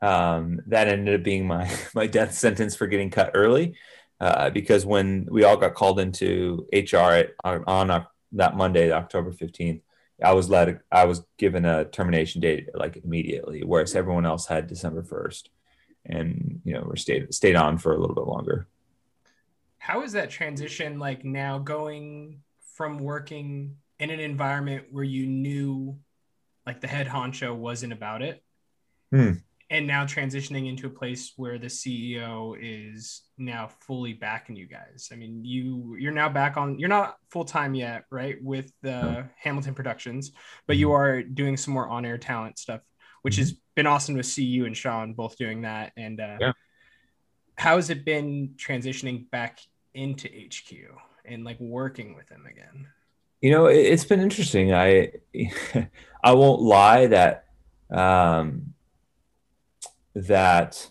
um, 0.02 0.60
that 0.66 0.88
ended 0.88 1.14
up 1.20 1.24
being 1.24 1.46
my 1.46 1.70
my 1.94 2.06
death 2.06 2.34
sentence 2.34 2.74
for 2.74 2.86
getting 2.88 3.10
cut 3.10 3.30
early. 3.34 3.74
Uh, 4.20 4.50
because 4.50 4.84
when 4.84 5.28
we 5.30 5.44
all 5.44 5.56
got 5.56 5.74
called 5.74 6.00
into 6.00 6.66
HR 6.72 6.96
at, 7.22 7.28
on, 7.44 7.62
on 7.68 8.06
that 8.32 8.56
Monday, 8.56 8.90
October 8.90 9.30
15th, 9.30 9.80
I 10.20 10.32
was 10.32 10.50
led, 10.50 10.80
I 10.90 11.04
was 11.04 11.22
given 11.38 11.64
a 11.64 11.84
termination 11.84 12.40
date 12.40 12.68
like 12.74 12.96
immediately, 12.96 13.62
whereas 13.62 13.94
everyone 13.94 14.26
else 14.26 14.46
had 14.46 14.66
December 14.66 15.04
1st 15.04 15.44
and, 16.04 16.60
you 16.64 16.74
know, 16.74 16.84
we're 16.86 16.96
stayed, 16.96 17.32
stayed 17.34 17.56
on 17.56 17.78
for 17.78 17.94
a 17.94 17.98
little 17.98 18.14
bit 18.14 18.26
longer. 18.26 18.66
How 19.78 20.02
is 20.02 20.12
that 20.12 20.30
transition 20.30 20.98
like 20.98 21.24
now 21.24 21.58
going 21.58 22.40
from 22.74 22.98
working 22.98 23.76
in 23.98 24.10
an 24.10 24.20
environment 24.20 24.86
where 24.90 25.04
you 25.04 25.26
knew 25.26 25.98
like 26.66 26.80
the 26.80 26.86
head 26.86 27.06
honcho 27.06 27.54
wasn't 27.54 27.92
about 27.92 28.22
it 28.22 28.42
hmm 29.10 29.32
and 29.70 29.86
now 29.86 30.04
transitioning 30.04 30.68
into 30.68 30.86
a 30.86 30.90
place 30.90 31.32
where 31.36 31.58
the 31.58 31.66
CEO 31.66 32.56
is 32.58 33.22
now 33.36 33.68
fully 33.80 34.14
backing 34.14 34.56
you 34.56 34.66
guys. 34.66 35.10
I 35.12 35.16
mean, 35.16 35.44
you 35.44 35.96
you're 35.98 36.12
now 36.12 36.28
back 36.28 36.56
on. 36.56 36.78
You're 36.78 36.88
not 36.88 37.16
full 37.30 37.44
time 37.44 37.74
yet, 37.74 38.04
right, 38.10 38.36
with 38.42 38.72
the 38.82 39.28
Hamilton 39.38 39.74
Productions, 39.74 40.32
but 40.66 40.76
you 40.76 40.92
are 40.92 41.22
doing 41.22 41.56
some 41.56 41.74
more 41.74 41.88
on 41.88 42.06
air 42.06 42.16
talent 42.16 42.58
stuff, 42.58 42.80
which 43.22 43.34
mm-hmm. 43.34 43.42
has 43.42 43.54
been 43.74 43.86
awesome 43.86 44.16
to 44.16 44.22
see 44.22 44.44
you 44.44 44.66
and 44.66 44.76
Sean 44.76 45.12
both 45.14 45.36
doing 45.36 45.62
that. 45.62 45.92
And 45.96 46.20
uh, 46.20 46.36
yeah. 46.40 46.52
how 47.56 47.76
has 47.76 47.90
it 47.90 48.04
been 48.04 48.54
transitioning 48.56 49.30
back 49.30 49.60
into 49.94 50.28
HQ 50.28 50.72
and 51.24 51.44
like 51.44 51.60
working 51.60 52.14
with 52.14 52.28
him 52.28 52.46
again? 52.46 52.86
You 53.40 53.52
know, 53.52 53.66
it's 53.66 54.04
been 54.04 54.20
interesting. 54.20 54.74
I 54.74 55.12
I 56.24 56.32
won't 56.32 56.60
lie 56.60 57.06
that. 57.06 57.44
Um, 57.90 58.74
that 60.14 60.88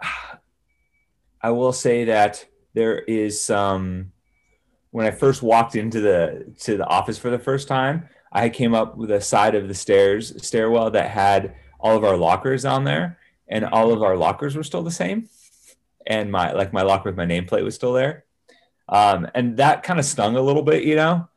I 1.42 1.50
will 1.50 1.72
say 1.72 2.04
that 2.04 2.44
there 2.74 2.98
is 2.98 3.42
some 3.42 4.12
when 4.90 5.06
I 5.06 5.10
first 5.12 5.42
walked 5.42 5.76
into 5.76 6.00
the 6.00 6.52
to 6.60 6.76
the 6.76 6.86
office 6.86 7.18
for 7.18 7.30
the 7.30 7.38
first 7.38 7.68
time, 7.68 8.08
I 8.32 8.48
came 8.48 8.74
up 8.74 8.96
with 8.96 9.10
a 9.10 9.20
side 9.20 9.54
of 9.54 9.68
the 9.68 9.74
stairs 9.74 10.32
stairwell 10.44 10.90
that 10.92 11.10
had 11.10 11.54
all 11.78 11.96
of 11.96 12.04
our 12.04 12.16
lockers 12.16 12.64
on 12.64 12.84
there, 12.84 13.18
and 13.48 13.64
all 13.64 13.92
of 13.92 14.02
our 14.02 14.16
lockers 14.16 14.56
were 14.56 14.62
still 14.62 14.82
the 14.82 14.90
same, 14.90 15.28
and 16.06 16.30
my 16.30 16.52
like 16.52 16.72
my 16.72 16.82
locker 16.82 17.08
with 17.08 17.16
my 17.16 17.26
nameplate 17.26 17.64
was 17.64 17.74
still 17.74 17.92
there, 17.92 18.24
um, 18.88 19.28
and 19.34 19.56
that 19.56 19.82
kind 19.82 19.98
of 19.98 20.04
stung 20.04 20.36
a 20.36 20.42
little 20.42 20.62
bit, 20.62 20.84
you 20.84 20.96
know. 20.96 21.28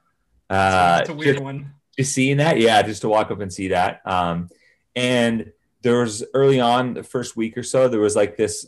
Uh, 0.49 0.97
That's 0.97 1.09
a 1.09 1.13
weird 1.13 1.35
just, 1.37 1.43
one. 1.43 1.73
Just 1.97 2.13
seeing 2.13 2.37
that, 2.37 2.59
yeah, 2.59 2.81
just 2.81 3.01
to 3.01 3.09
walk 3.09 3.31
up 3.31 3.39
and 3.39 3.51
see 3.51 3.69
that. 3.69 4.01
Um, 4.05 4.49
and 4.95 5.51
there 5.81 5.99
was 5.99 6.23
early 6.33 6.59
on 6.59 6.93
the 6.93 7.03
first 7.03 7.35
week 7.35 7.57
or 7.57 7.63
so 7.63 7.87
there 7.87 7.99
was 7.99 8.15
like 8.15 8.37
this 8.37 8.67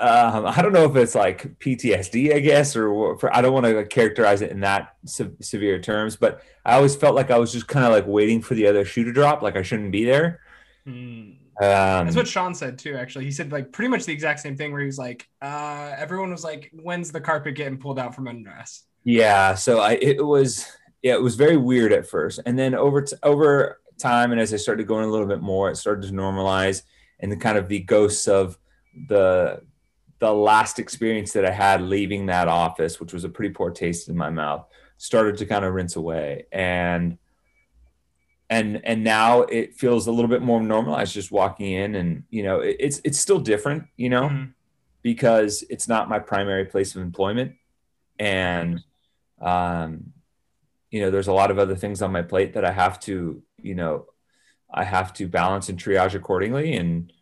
um, 0.00 0.46
I 0.46 0.62
don't 0.62 0.72
know 0.72 0.84
if 0.84 0.96
it's 0.96 1.14
like 1.14 1.58
PTSD, 1.58 2.34
I 2.34 2.40
guess, 2.40 2.74
or 2.74 3.18
for, 3.18 3.34
I 3.34 3.42
don't 3.42 3.52
want 3.52 3.66
to 3.66 3.84
characterize 3.84 4.40
it 4.40 4.50
in 4.50 4.60
that 4.60 4.96
se- 5.04 5.32
severe 5.40 5.78
terms, 5.78 6.16
but 6.16 6.42
I 6.64 6.76
always 6.76 6.96
felt 6.96 7.14
like 7.14 7.30
I 7.30 7.38
was 7.38 7.52
just 7.52 7.68
kind 7.68 7.84
of 7.84 7.92
like 7.92 8.06
waiting 8.06 8.40
for 8.40 8.54
the 8.54 8.66
other 8.66 8.84
shoe 8.84 9.04
to 9.04 9.12
drop, 9.12 9.42
like 9.42 9.56
I 9.56 9.62
shouldn't 9.62 9.92
be 9.92 10.04
there. 10.04 10.40
Mm. 10.86 11.36
Um, 11.60 12.06
That's 12.06 12.16
what 12.16 12.26
Sean 12.26 12.54
said 12.54 12.78
too. 12.78 12.96
Actually, 12.96 13.26
he 13.26 13.30
said 13.30 13.52
like 13.52 13.70
pretty 13.72 13.90
much 13.90 14.06
the 14.06 14.12
exact 14.12 14.40
same 14.40 14.56
thing, 14.56 14.72
where 14.72 14.80
he 14.80 14.86
was 14.86 14.96
like, 14.96 15.28
uh, 15.42 15.94
everyone 15.98 16.30
was 16.30 16.42
like, 16.42 16.70
"When's 16.72 17.12
the 17.12 17.20
carpet 17.20 17.54
getting 17.54 17.76
pulled 17.76 17.98
out 17.98 18.14
from 18.14 18.28
under 18.28 18.50
us?" 18.50 18.84
Yeah, 19.04 19.54
so 19.54 19.80
I 19.80 19.98
it 20.00 20.24
was 20.24 20.66
yeah 21.02 21.12
it 21.12 21.22
was 21.22 21.34
very 21.34 21.58
weird 21.58 21.92
at 21.92 22.06
first, 22.06 22.40
and 22.46 22.58
then 22.58 22.74
over 22.74 23.02
t- 23.02 23.16
over 23.22 23.78
time 23.98 24.32
and 24.32 24.40
as 24.40 24.54
I 24.54 24.56
started 24.56 24.86
going 24.86 25.04
a 25.04 25.08
little 25.08 25.26
bit 25.26 25.42
more, 25.42 25.68
it 25.68 25.76
started 25.76 26.08
to 26.08 26.14
normalize 26.14 26.82
and 27.18 27.30
the 27.30 27.36
kind 27.36 27.58
of 27.58 27.68
the 27.68 27.80
ghosts 27.80 28.26
of 28.26 28.58
the 29.08 29.60
the 30.20 30.32
last 30.32 30.78
experience 30.78 31.32
that 31.32 31.44
I 31.44 31.50
had 31.50 31.82
leaving 31.82 32.26
that 32.26 32.46
office, 32.46 33.00
which 33.00 33.12
was 33.12 33.24
a 33.24 33.28
pretty 33.28 33.52
poor 33.52 33.70
taste 33.70 34.08
in 34.08 34.16
my 34.16 34.30
mouth, 34.30 34.66
started 34.98 35.38
to 35.38 35.46
kind 35.46 35.64
of 35.64 35.74
rinse 35.74 35.96
away. 35.96 36.46
And 36.52 37.18
and 38.50 38.80
and 38.84 39.04
now 39.04 39.42
it 39.42 39.76
feels 39.76 40.08
a 40.08 40.12
little 40.12 40.28
bit 40.28 40.42
more 40.42 40.60
normalized 40.60 41.14
just 41.14 41.30
walking 41.30 41.72
in 41.72 41.94
and 41.94 42.24
you 42.28 42.42
know 42.42 42.60
it, 42.60 42.76
it's 42.80 43.00
it's 43.04 43.18
still 43.18 43.38
different 43.38 43.84
you 43.96 44.10
know 44.10 44.24
mm-hmm. 44.24 44.50
because 45.02 45.64
it's 45.70 45.88
not 45.88 46.08
my 46.08 46.18
primary 46.18 46.64
place 46.64 46.94
of 46.96 47.00
employment 47.00 47.54
and 48.18 48.80
um 49.40 50.12
you 50.90 51.00
know 51.00 51.10
there's 51.10 51.28
a 51.28 51.32
lot 51.32 51.50
of 51.50 51.58
other 51.58 51.76
things 51.76 52.02
on 52.02 52.10
my 52.10 52.22
plate 52.22 52.54
that 52.54 52.64
i 52.64 52.72
have 52.72 52.98
to 52.98 53.40
you 53.56 53.74
know 53.74 54.06
i 54.74 54.82
have 54.82 55.12
to 55.12 55.28
balance 55.28 55.68
and 55.68 55.78
triage 55.78 56.14
accordingly 56.14 56.74
and 56.74 57.12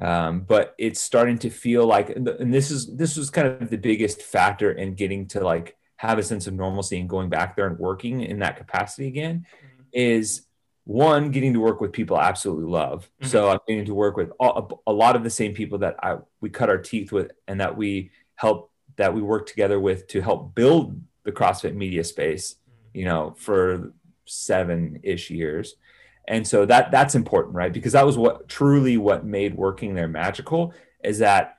um, 0.00 0.40
but 0.40 0.74
it's 0.78 1.00
starting 1.00 1.38
to 1.38 1.50
feel 1.50 1.86
like 1.86 2.10
and 2.10 2.52
this 2.52 2.70
is 2.70 2.94
this 2.96 3.16
was 3.16 3.30
kind 3.30 3.46
of 3.46 3.70
the 3.70 3.78
biggest 3.78 4.22
factor 4.22 4.72
in 4.72 4.94
getting 4.94 5.26
to 5.28 5.40
like 5.40 5.76
have 5.96 6.18
a 6.18 6.22
sense 6.22 6.46
of 6.46 6.54
normalcy 6.54 6.98
and 6.98 7.08
going 7.08 7.28
back 7.28 7.56
there 7.56 7.66
and 7.66 7.78
working 7.78 8.22
in 8.22 8.38
that 8.38 8.56
capacity 8.56 9.06
again 9.06 9.46
mm-hmm. 9.56 9.82
is 9.92 10.46
one 10.84 11.30
getting 11.30 11.52
to 11.52 11.60
work 11.60 11.80
with 11.80 11.92
people 11.92 12.16
I 12.16 12.28
absolutely 12.28 12.70
love 12.70 13.10
mm-hmm. 13.20 13.28
so 13.28 13.50
i'm 13.50 13.58
getting 13.68 13.84
to 13.84 13.94
work 13.94 14.16
with 14.16 14.32
a, 14.40 14.62
a 14.86 14.92
lot 14.92 15.16
of 15.16 15.22
the 15.22 15.30
same 15.30 15.52
people 15.52 15.78
that 15.78 15.96
i 16.02 16.16
we 16.40 16.50
cut 16.50 16.70
our 16.70 16.78
teeth 16.78 17.12
with 17.12 17.30
and 17.46 17.60
that 17.60 17.76
we 17.76 18.10
help 18.34 18.70
that 18.96 19.14
we 19.14 19.22
work 19.22 19.46
together 19.46 19.78
with 19.78 20.06
to 20.08 20.20
help 20.20 20.54
build 20.54 21.00
the 21.24 21.32
crossfit 21.32 21.74
media 21.74 22.02
space 22.02 22.56
you 22.94 23.04
know 23.04 23.34
for 23.36 23.92
seven 24.30 25.00
ish 25.02 25.30
years. 25.30 25.74
And 26.28 26.46
so 26.46 26.64
that 26.66 26.90
that's 26.90 27.14
important, 27.14 27.54
right? 27.54 27.72
Because 27.72 27.92
that 27.92 28.06
was 28.06 28.16
what 28.16 28.48
truly 28.48 28.96
what 28.96 29.24
made 29.24 29.54
working 29.54 29.94
there 29.94 30.08
magical 30.08 30.74
is 31.02 31.18
that 31.18 31.58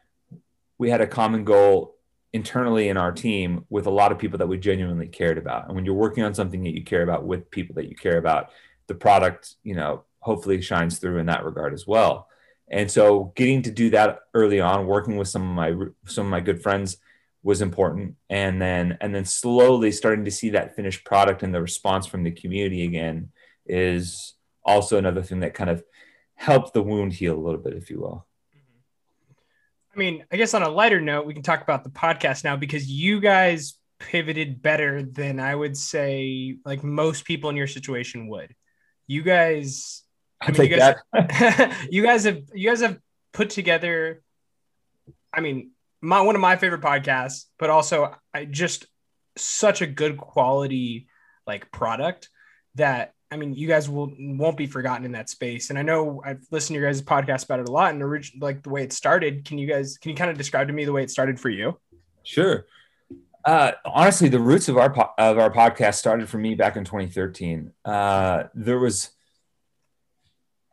we 0.78 0.90
had 0.90 1.02
a 1.02 1.08
common 1.08 1.44
goal 1.44 1.96
internally 2.34 2.88
in 2.88 2.98
our 2.98 3.12
team 3.12 3.66
with 3.70 3.86
a 3.86 3.92
lot 3.92 4.12
of 4.12 4.18
people 4.18 4.38
that 4.38 4.48
we 4.48 4.58
genuinely 4.58 5.08
cared 5.08 5.38
about. 5.38 5.68
And 5.68 5.76
when 5.76 5.86
you're 5.86 5.94
working 5.94 6.24
on 6.24 6.34
something 6.34 6.64
that 6.64 6.74
you 6.74 6.84
care 6.84 7.04
about 7.04 7.26
with 7.26 7.52
people 7.52 7.76
that 7.76 7.90
you 7.90 7.96
care 7.96 8.18
about, 8.18 8.50
the 8.88 8.96
product, 8.96 9.56
you 9.64 9.76
know, 9.76 10.04
hopefully 10.20 10.62
shines 10.62 11.00
through 11.00 11.18
in 11.18 11.26
that 11.26 11.44
regard 11.44 11.74
as 11.74 11.86
well. 11.86 12.28
And 12.70 12.90
so 12.90 13.34
getting 13.36 13.64
to 13.64 13.72
do 13.72 13.90
that 13.90 14.20
early 14.34 14.62
on, 14.62 14.88
working 14.88 15.18
with 15.18 15.28
some 15.28 15.42
of 15.42 15.56
my 15.56 15.74
some 16.06 16.26
of 16.26 16.32
my 16.32 16.40
good 16.40 16.64
friends 16.64 16.98
was 17.44 17.62
important 17.62 18.16
and 18.30 18.62
then 18.62 18.98
and 19.02 19.14
then 19.14 19.26
slowly 19.26 19.92
starting 19.92 20.26
to 20.26 20.32
see 20.32 20.52
that 20.52 20.76
finished 20.76 21.04
product 21.04 21.42
and 21.44 21.54
the 21.54 21.62
response 21.62 22.06
from 22.06 22.24
the 22.24 22.32
community 22.32 22.86
again 22.86 23.32
is 23.66 24.36
also 24.64 24.98
another 24.98 25.24
thing 25.24 25.42
that 25.42 25.54
kind 25.54 25.70
of 25.70 25.84
helped 26.36 26.74
the 26.74 26.84
wound 26.84 27.14
heal 27.14 27.36
a 27.36 27.40
little 27.40 27.60
bit 27.60 27.74
if 27.74 27.90
you 27.90 28.00
will. 28.00 28.26
I 29.94 30.00
mean 30.00 30.24
i 30.32 30.38
guess 30.38 30.54
on 30.54 30.64
a 30.64 30.70
lighter 30.70 31.02
note 31.02 31.26
we 31.26 31.34
can 31.34 31.44
talk 31.44 31.62
about 31.62 31.84
the 31.84 31.90
podcast 31.90 32.46
now 32.46 32.56
because 32.56 32.90
you 32.90 33.20
guys 33.20 33.78
pivoted 34.00 34.62
better 34.62 35.04
than 35.04 35.40
i 35.40 35.54
would 35.54 35.76
say 35.76 36.56
like 36.66 36.82
most 36.84 37.26
people 37.26 37.50
in 37.50 37.58
your 37.58 37.68
situation 37.68 38.28
would. 38.28 38.56
You 39.08 39.24
guys 39.24 40.04
i 40.42 40.52
mean, 40.52 40.72
you 40.72 40.78
guys, 40.78 40.96
you 41.92 42.04
guys 42.04 42.24
have 42.24 42.42
you 42.54 42.70
guys 42.70 42.82
have 42.82 42.98
put 43.34 43.50
together 43.50 44.22
i 45.34 45.42
mean 45.42 45.72
my 46.02 46.22
one 46.22 46.36
of 46.36 46.42
my 46.42 46.56
favorite 46.56 46.82
podcasts, 46.82 47.46
but 47.60 47.70
also 47.70 48.16
I 48.34 48.46
just 48.46 48.88
such 49.38 49.82
a 49.82 49.88
good 49.88 50.18
quality 50.18 51.08
like 51.46 51.72
product 51.72 52.30
that 52.76 53.14
I 53.32 53.38
mean 53.38 53.54
you 53.54 53.68
guys 53.68 53.90
will 53.90 54.14
won't 54.20 54.58
be 54.58 54.68
forgotten 54.68 55.06
in 55.06 55.14
that 55.14 55.30
space. 55.30 55.70
And 55.70 55.80
I 55.80 55.82
know 55.82 56.22
I've 56.26 56.46
listened 56.52 56.76
to 56.76 56.82
your 56.82 56.90
guys' 56.90 57.02
podcast 57.02 57.46
about 57.46 57.60
it 57.62 57.70
a 57.70 57.72
lot 57.72 57.94
and 57.94 58.02
originally 58.04 58.42
like 58.42 58.64
the 58.64 58.70
way 58.70 58.84
it 58.84 58.94
started. 58.94 59.46
Can 59.46 59.58
you 59.58 59.68
guys 59.68 59.98
can 59.98 60.12
you 60.12 60.16
kind 60.16 60.30
of 60.30 60.38
describe 60.38 60.68
to 60.68 60.74
me 60.74 60.86
the 60.86 60.92
way 60.92 61.04
it 61.04 61.12
started 61.12 61.40
for 61.40 61.50
you? 61.50 61.80
Sure. 62.24 62.66
Uh, 63.44 63.72
honestly, 63.86 64.30
the 64.30 64.40
roots 64.40 64.70
of 64.70 64.78
our 64.78 64.92
po- 64.92 65.12
of 65.18 65.38
our 65.40 65.52
podcast 65.52 65.96
started 65.96 66.30
for 66.30 66.38
me 66.38 66.56
back 66.56 66.76
in 66.76 66.84
2013. 66.84 67.72
Uh, 67.84 68.44
there 68.54 68.78
was 68.78 69.12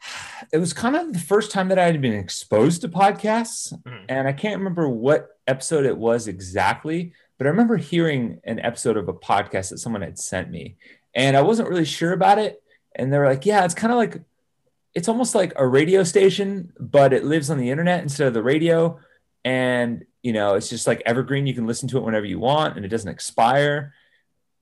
it 0.53 0.59
was 0.59 0.73
kind 0.73 0.97
of 0.97 1.13
the 1.13 1.19
first 1.19 1.51
time 1.51 1.69
that 1.69 1.79
I 1.79 1.85
had 1.85 2.01
been 2.01 2.15
exposed 2.15 2.83
to 2.83 2.89
podcasts. 2.89 3.73
Mm-hmm. 3.73 4.05
And 4.09 4.29
I 4.29 4.33
can't 4.33 4.59
remember 4.59 4.89
what 4.89 5.29
episode 5.47 5.87
it 5.87 5.97
was 5.97 6.29
exactly, 6.29 7.13
but 7.39 7.47
I 7.47 7.51
remember 7.51 7.77
hearing 7.77 8.41
an 8.45 8.59
episode 8.59 8.97
of 8.97 9.09
a 9.09 9.15
podcast 9.15 9.71
that 9.71 9.79
someone 9.79 10.03
had 10.03 10.19
sent 10.19 10.51
me. 10.51 10.77
And 11.15 11.37
I 11.37 11.43
wasn't 11.43 11.69
really 11.69 11.85
sure 11.85 12.13
about 12.13 12.39
it. 12.39 12.63
And 12.95 13.13
they 13.13 13.19
were 13.19 13.27
like, 13.27 13.47
yeah, 13.47 13.65
it's 13.65 13.75
kind 13.75 13.93
of 13.93 13.99
like, 13.99 14.23
it's 14.95 15.09
almost 15.09 15.35
like 15.35 15.53
a 15.57 15.67
radio 15.67 16.03
station, 16.03 16.73
but 16.79 17.13
it 17.13 17.25
lives 17.25 17.51
on 17.51 17.59
the 17.59 17.71
internet 17.71 18.03
instead 18.03 18.27
of 18.27 18.35
the 18.35 18.43
radio. 18.43 18.99
And, 19.45 20.05
you 20.23 20.33
know, 20.33 20.55
it's 20.55 20.69
just 20.69 20.87
like 20.87 21.03
evergreen. 21.07 21.47
You 21.47 21.55
can 21.55 21.67
listen 21.67 21.89
to 21.91 21.99
it 21.99 22.05
whenever 22.05 22.27
you 22.27 22.39
want 22.39 22.77
and 22.77 22.85
it 22.85 22.89
doesn't 22.89 23.11
expire. 23.11 23.95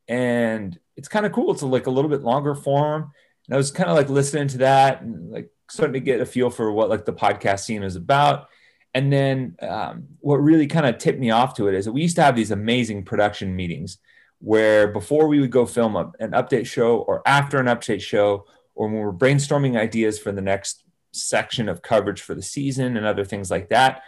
And 0.09 0.79
it's 0.97 1.09
kind 1.09 1.27
of 1.27 1.33
cool. 1.33 1.53
It's 1.53 1.63
like 1.63 1.87
a 1.87 1.91
little 1.91 2.11
bit 2.11 2.23
longer 2.23 2.55
form. 2.55 3.13
And 3.47 3.55
I 3.55 3.57
was 3.57 3.71
kind 3.71 3.89
of 3.89 3.97
like 3.97 4.09
listening 4.09 4.49
to 4.49 4.59
that 4.59 5.03
and 5.03 5.31
like 5.31 5.51
starting 5.71 5.95
to 5.95 6.01
get 6.01 6.21
a 6.21 6.27
feel 6.27 6.51
for 6.51 6.71
what 6.73 6.91
like 6.91 7.05
the 7.05 7.13
podcast 7.13 7.61
scene 7.61 7.83
is 7.83 7.97
about. 7.97 8.49
And 8.95 9.13
then 9.13 9.57
um, 9.61 10.07
what 10.21 10.37
really 10.37 10.67
kind 10.67 10.87
of 10.87 10.99
tipped 10.99 11.19
me 11.19 11.31
off 11.31 11.55
to 11.57 11.69
it 11.69 11.75
is 11.75 11.85
that 11.85 11.93
we 11.93 12.03
used 12.03 12.17
to 12.17 12.23
have 12.23 12.37
these 12.37 12.51
amazing 12.51 13.05
production 13.05 13.55
meetings 13.55 13.99
where 14.39 14.89
before 14.89 15.29
we 15.29 15.41
would 15.41 15.51
go 15.51 15.67
film 15.67 15.97
a, 15.97 16.13
an 16.21 16.33
update 16.33 16.67
show 16.67 16.99
or 16.99 17.23
after 17.27 17.59
an 17.59 17.67
update 17.67 18.01
show 18.01 18.47
or 18.75 18.89
when 18.89 18.99
we're 18.99 19.13
brainstorming 19.13 19.79
ideas 19.79 20.19
for 20.19 20.33
the 20.33 20.43
next 20.43 20.85
section 21.13 21.69
of 21.69 21.83
coverage 21.83 22.21
for 22.21 22.35
the 22.35 22.43
season 22.43 22.97
and 22.97 23.07
other 23.07 23.25
things 23.25 23.51
like 23.51 23.71
that 23.71 24.03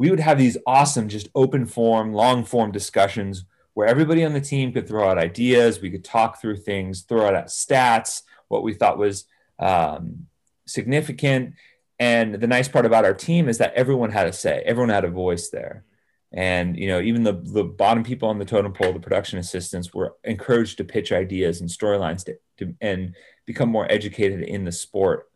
we 0.00 0.08
would 0.08 0.18
have 0.18 0.38
these 0.38 0.56
awesome 0.66 1.08
just 1.08 1.28
open 1.34 1.66
form 1.66 2.14
long 2.14 2.42
form 2.42 2.72
discussions 2.72 3.44
where 3.74 3.86
everybody 3.86 4.24
on 4.24 4.32
the 4.32 4.40
team 4.40 4.72
could 4.72 4.88
throw 4.88 5.10
out 5.10 5.18
ideas. 5.18 5.82
We 5.82 5.90
could 5.90 6.04
talk 6.04 6.40
through 6.40 6.56
things 6.56 7.02
throw 7.02 7.26
out 7.26 7.46
stats 7.48 8.22
what 8.48 8.62
we 8.62 8.72
thought 8.72 8.96
was 8.96 9.26
um, 9.58 10.26
significant. 10.66 11.52
And 11.98 12.36
the 12.36 12.46
nice 12.46 12.66
part 12.66 12.86
about 12.86 13.04
our 13.04 13.12
team 13.12 13.46
is 13.46 13.58
that 13.58 13.74
everyone 13.74 14.10
had 14.10 14.26
a 14.26 14.32
say 14.32 14.62
everyone 14.64 14.88
had 14.88 15.04
a 15.04 15.10
voice 15.10 15.50
there 15.50 15.84
and 16.32 16.76
you 16.76 16.86
know 16.86 17.00
even 17.00 17.22
the 17.22 17.32
the 17.32 17.64
bottom 17.64 18.04
people 18.04 18.28
on 18.28 18.38
the 18.38 18.44
totem 18.44 18.72
pole 18.72 18.92
the 18.92 19.00
production 19.00 19.38
assistants 19.38 19.92
were 19.92 20.14
encouraged 20.24 20.76
to 20.76 20.84
pitch 20.84 21.10
ideas 21.10 21.60
and 21.60 21.68
storylines 21.68 22.24
to, 22.24 22.36
to, 22.58 22.74
and 22.80 23.16
become 23.46 23.68
more 23.68 23.90
educated 23.90 24.42
in 24.42 24.64
the 24.64 24.72
sport. 24.72 25.28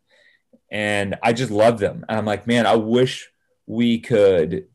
And 0.71 1.17
i 1.23 1.33
just 1.33 1.51
love 1.51 1.79
them. 1.79 2.05
And 2.09 2.19
i'm 2.19 2.25
like 2.25 2.47
man 2.47 2.67
i 2.67 2.77
wish 2.77 3.31
we 3.67 3.99
could 3.99 4.67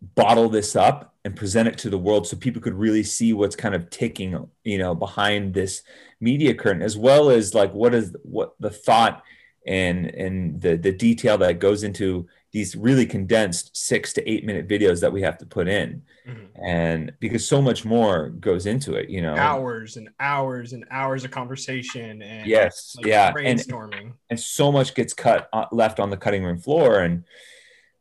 bottle 0.00 0.48
this 0.48 0.76
up 0.76 1.14
and 1.24 1.34
present 1.34 1.68
it 1.68 1.78
to 1.78 1.90
the 1.90 1.98
world 1.98 2.26
so 2.26 2.36
people 2.36 2.62
could 2.62 2.74
really 2.74 3.02
see 3.02 3.32
what's 3.32 3.56
kind 3.56 3.74
of 3.74 3.90
ticking 3.90 4.48
you 4.62 4.78
know 4.78 4.94
behind 4.94 5.52
this 5.52 5.82
media 6.20 6.54
curtain 6.54 6.82
as 6.82 6.96
well 6.96 7.30
as 7.30 7.54
like 7.54 7.72
what 7.72 7.94
is 7.94 8.14
what 8.22 8.54
the 8.60 8.70
thought 8.70 9.22
and 9.66 10.06
and 10.06 10.60
the 10.60 10.76
the 10.76 10.92
detail 10.92 11.36
that 11.38 11.58
goes 11.58 11.82
into 11.82 12.26
these 12.52 12.74
really 12.74 13.04
condensed 13.06 13.76
six 13.76 14.12
to 14.14 14.30
eight 14.30 14.44
minute 14.44 14.66
videos 14.66 15.00
that 15.00 15.12
we 15.12 15.22
have 15.22 15.38
to 15.38 15.46
put 15.46 15.68
in. 15.68 16.02
Mm-hmm. 16.26 16.62
and 16.62 17.12
because 17.20 17.48
so 17.48 17.62
much 17.62 17.86
more 17.86 18.28
goes 18.28 18.66
into 18.66 18.96
it 18.96 19.08
you 19.08 19.22
know? 19.22 19.34
Hours 19.34 19.96
and 19.96 20.10
hours 20.20 20.74
and 20.74 20.84
hours 20.90 21.24
of 21.24 21.30
conversation 21.30 22.20
and 22.20 22.46
yes 22.46 22.94
like 22.98 23.06
yeah 23.06 23.32
brainstorming. 23.32 24.00
and, 24.00 24.12
and 24.28 24.38
so 24.38 24.70
much 24.70 24.94
gets 24.94 25.14
cut 25.14 25.48
uh, 25.54 25.64
left 25.72 25.98
on 25.98 26.10
the 26.10 26.18
cutting 26.18 26.44
room 26.44 26.58
floor. 26.58 27.00
And 27.00 27.24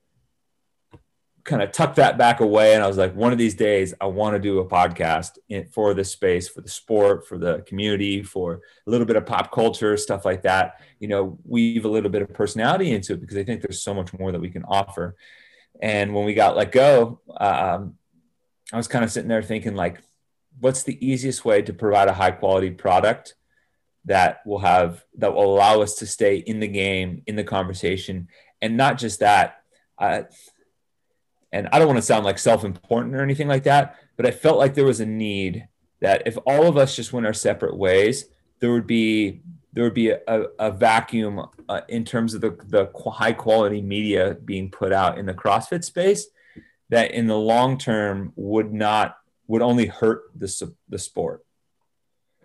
kind 1.43 1.61
of 1.61 1.73
tucked 1.73 1.97
that 1.97 2.17
back 2.17 2.39
away. 2.39 2.75
And 2.75 2.81
I 2.81 2.87
was 2.87 2.95
like, 2.95 3.13
one 3.13 3.33
of 3.33 3.37
these 3.37 3.55
days, 3.55 3.93
I 3.99 4.05
want 4.05 4.35
to 4.35 4.39
do 4.39 4.59
a 4.59 4.65
podcast 4.65 5.31
in, 5.49 5.67
for 5.67 5.93
this 5.93 6.13
space, 6.13 6.47
for 6.47 6.61
the 6.61 6.69
sport, 6.69 7.27
for 7.27 7.37
the 7.37 7.61
community, 7.67 8.23
for 8.23 8.61
a 8.87 8.89
little 8.89 9.05
bit 9.05 9.17
of 9.17 9.25
pop 9.25 9.51
culture, 9.51 9.97
stuff 9.97 10.23
like 10.23 10.43
that. 10.43 10.79
You 11.01 11.09
know, 11.09 11.39
weave 11.43 11.83
a 11.83 11.89
little 11.89 12.09
bit 12.09 12.21
of 12.21 12.33
personality 12.33 12.93
into 12.93 13.15
it 13.15 13.19
because 13.19 13.35
I 13.35 13.43
think 13.43 13.61
there's 13.61 13.83
so 13.83 13.93
much 13.93 14.17
more 14.17 14.31
that 14.31 14.39
we 14.39 14.49
can 14.49 14.63
offer. 14.63 15.17
And 15.81 16.15
when 16.15 16.23
we 16.23 16.35
got 16.35 16.55
let 16.55 16.71
go, 16.71 17.19
um, 17.35 17.95
I 18.71 18.77
was 18.77 18.87
kind 18.87 19.03
of 19.03 19.11
sitting 19.11 19.27
there 19.27 19.43
thinking, 19.43 19.75
like, 19.75 19.99
what's 20.59 20.83
the 20.83 21.05
easiest 21.05 21.45
way 21.45 21.61
to 21.61 21.73
provide 21.73 22.07
a 22.07 22.13
high 22.13 22.31
quality 22.31 22.71
product 22.71 23.35
that 24.05 24.45
will 24.45 24.59
have 24.59 25.03
that 25.17 25.33
will 25.33 25.53
allow 25.53 25.81
us 25.81 25.95
to 25.95 26.07
stay 26.07 26.37
in 26.37 26.59
the 26.59 26.67
game 26.67 27.23
in 27.27 27.35
the 27.35 27.43
conversation? 27.43 28.27
And 28.61 28.77
not 28.77 28.97
just 28.97 29.19
that 29.21 29.63
uh, 29.97 30.23
and 31.51 31.67
i 31.71 31.79
don't 31.79 31.87
want 31.87 31.97
to 31.97 32.03
sound 32.03 32.25
like 32.25 32.39
self-important 32.39 33.15
or 33.15 33.21
anything 33.21 33.47
like 33.47 33.63
that 33.63 33.95
but 34.17 34.25
i 34.25 34.31
felt 34.31 34.57
like 34.57 34.73
there 34.73 34.85
was 34.85 34.99
a 34.99 35.05
need 35.05 35.67
that 35.99 36.23
if 36.25 36.37
all 36.45 36.67
of 36.67 36.77
us 36.77 36.95
just 36.95 37.13
went 37.13 37.25
our 37.25 37.33
separate 37.33 37.75
ways 37.77 38.25
there 38.59 38.71
would 38.71 38.87
be 38.87 39.41
there 39.73 39.85
would 39.85 39.93
be 39.93 40.09
a, 40.09 40.19
a 40.59 40.69
vacuum 40.69 41.45
uh, 41.69 41.81
in 41.87 42.03
terms 42.03 42.33
of 42.33 42.41
the, 42.41 42.57
the 42.67 42.91
high 43.09 43.31
quality 43.31 43.81
media 43.81 44.35
being 44.43 44.69
put 44.69 44.91
out 44.91 45.17
in 45.17 45.25
the 45.25 45.33
crossfit 45.33 45.83
space 45.83 46.27
that 46.89 47.11
in 47.11 47.25
the 47.25 47.37
long 47.37 47.77
term 47.77 48.33
would 48.35 48.73
not 48.73 49.17
would 49.51 49.61
only 49.61 49.85
hurt 49.85 50.23
the 50.33 50.71
the 50.87 50.97
sport. 50.97 51.43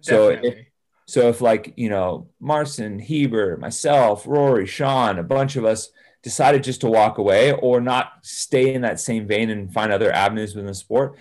So 0.01 0.31
if, 0.31 0.67
so 1.07 1.29
if 1.29 1.41
like 1.41 1.73
you 1.77 1.89
know 1.89 2.29
Marston, 2.41 2.99
Heber, 2.99 3.57
myself, 3.59 4.27
Rory, 4.27 4.67
Sean, 4.67 5.21
a 5.21 5.23
bunch 5.23 5.55
of 5.55 5.65
us 5.65 5.91
decided 6.25 6.65
just 6.65 6.81
to 6.81 6.89
walk 6.89 7.19
away 7.19 7.53
or 7.53 7.81
not 7.81 8.13
stay 8.23 8.75
in 8.75 8.83
that 8.83 8.99
same 8.99 9.29
vein 9.29 9.51
and 9.51 9.73
find 9.73 9.93
other 9.93 10.11
avenues 10.11 10.57
within 10.57 10.67
the 10.67 10.75
sport, 10.75 11.17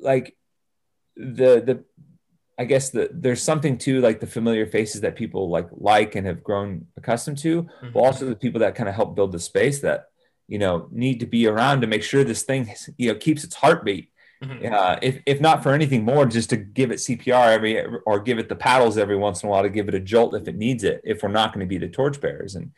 like 0.00 0.36
the 1.16 1.62
the 1.68 1.84
I 2.58 2.64
guess 2.64 2.90
the, 2.90 3.08
there's 3.12 3.42
something 3.42 3.78
to 3.78 4.00
like 4.00 4.18
the 4.18 4.26
familiar 4.26 4.66
faces 4.66 5.02
that 5.02 5.14
people 5.14 5.50
like 5.50 5.68
like 5.70 6.16
and 6.16 6.26
have 6.26 6.42
grown 6.42 6.88
accustomed 6.96 7.38
to, 7.38 7.62
mm-hmm. 7.62 7.92
but 7.92 8.00
also 8.00 8.26
the 8.26 8.34
people 8.34 8.58
that 8.60 8.74
kind 8.74 8.88
of 8.88 8.96
help 8.96 9.14
build 9.14 9.30
the 9.30 9.38
space 9.38 9.80
that 9.82 10.06
you 10.48 10.58
know 10.58 10.88
need 10.90 11.20
to 11.20 11.26
be 11.26 11.46
around 11.46 11.80
to 11.80 11.86
make 11.86 12.02
sure 12.02 12.24
this 12.24 12.42
thing 12.42 12.74
you 12.98 13.12
know 13.12 13.18
keeps 13.18 13.44
its 13.44 13.54
heartbeat 13.54 14.10
Mm-hmm. 14.44 14.74
Uh, 14.74 14.98
if, 15.02 15.20
if 15.26 15.40
not 15.40 15.62
for 15.62 15.72
anything 15.72 16.04
more, 16.04 16.26
just 16.26 16.50
to 16.50 16.56
give 16.56 16.90
it 16.90 16.96
CPR 16.96 17.52
every 17.52 17.84
or 18.06 18.20
give 18.20 18.38
it 18.38 18.48
the 18.48 18.56
paddles 18.56 18.98
every 18.98 19.16
once 19.16 19.42
in 19.42 19.48
a 19.48 19.50
while 19.50 19.62
to 19.62 19.68
give 19.68 19.88
it 19.88 19.94
a 19.94 20.00
jolt 20.00 20.34
if 20.34 20.48
it 20.48 20.56
needs 20.56 20.84
it. 20.84 21.00
If 21.04 21.22
we're 21.22 21.30
not 21.30 21.52
going 21.52 21.66
to 21.66 21.68
be 21.68 21.78
the 21.78 21.88
torchbearers, 21.88 22.54
and 22.54 22.72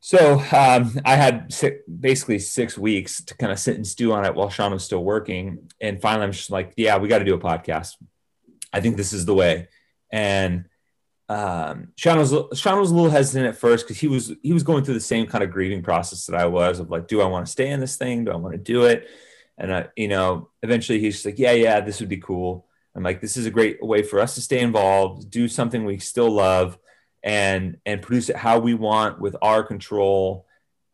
so 0.00 0.34
um, 0.52 0.98
I 1.04 1.16
had 1.16 1.52
six, 1.52 1.78
basically 1.88 2.38
six 2.38 2.76
weeks 2.76 3.22
to 3.24 3.36
kind 3.36 3.50
of 3.50 3.58
sit 3.58 3.76
and 3.76 3.86
stew 3.86 4.12
on 4.12 4.24
it 4.24 4.34
while 4.34 4.50
Sean 4.50 4.72
was 4.72 4.84
still 4.84 5.02
working, 5.02 5.70
and 5.80 6.00
finally 6.00 6.24
I'm 6.24 6.32
just 6.32 6.50
like, 6.50 6.74
yeah, 6.76 6.98
we 6.98 7.08
got 7.08 7.18
to 7.18 7.24
do 7.24 7.34
a 7.34 7.38
podcast. 7.38 7.94
I 8.72 8.80
think 8.80 8.96
this 8.96 9.12
is 9.12 9.24
the 9.24 9.34
way, 9.34 9.68
and 10.12 10.66
um, 11.28 11.88
Sean 11.96 12.18
was 12.18 12.34
Sean 12.58 12.78
was 12.78 12.90
a 12.90 12.94
little 12.94 13.10
hesitant 13.10 13.46
at 13.46 13.56
first 13.56 13.86
because 13.86 13.98
he 13.98 14.08
was 14.08 14.32
he 14.42 14.52
was 14.52 14.62
going 14.62 14.84
through 14.84 14.94
the 14.94 15.00
same 15.00 15.26
kind 15.26 15.42
of 15.42 15.50
grieving 15.50 15.82
process 15.82 16.26
that 16.26 16.38
I 16.38 16.46
was 16.46 16.80
of 16.80 16.90
like, 16.90 17.08
do 17.08 17.22
I 17.22 17.26
want 17.26 17.46
to 17.46 17.52
stay 17.52 17.70
in 17.70 17.80
this 17.80 17.96
thing? 17.96 18.24
Do 18.24 18.32
I 18.32 18.36
want 18.36 18.52
to 18.52 18.58
do 18.58 18.84
it? 18.84 19.08
And, 19.58 19.70
uh, 19.70 19.84
you 19.96 20.08
know, 20.08 20.50
eventually 20.62 21.00
he's 21.00 21.24
like, 21.24 21.38
yeah, 21.38 21.52
yeah, 21.52 21.80
this 21.80 22.00
would 22.00 22.08
be 22.08 22.18
cool. 22.18 22.66
I'm 22.94 23.02
like, 23.02 23.20
this 23.20 23.36
is 23.36 23.46
a 23.46 23.50
great 23.50 23.84
way 23.84 24.02
for 24.02 24.20
us 24.20 24.34
to 24.36 24.40
stay 24.40 24.60
involved, 24.60 25.30
do 25.30 25.48
something 25.48 25.84
we 25.84 25.98
still 25.98 26.30
love 26.30 26.78
and, 27.22 27.78
and 27.84 28.02
produce 28.02 28.28
it 28.28 28.36
how 28.36 28.58
we 28.58 28.74
want 28.74 29.20
with 29.20 29.36
our 29.42 29.62
control. 29.62 30.46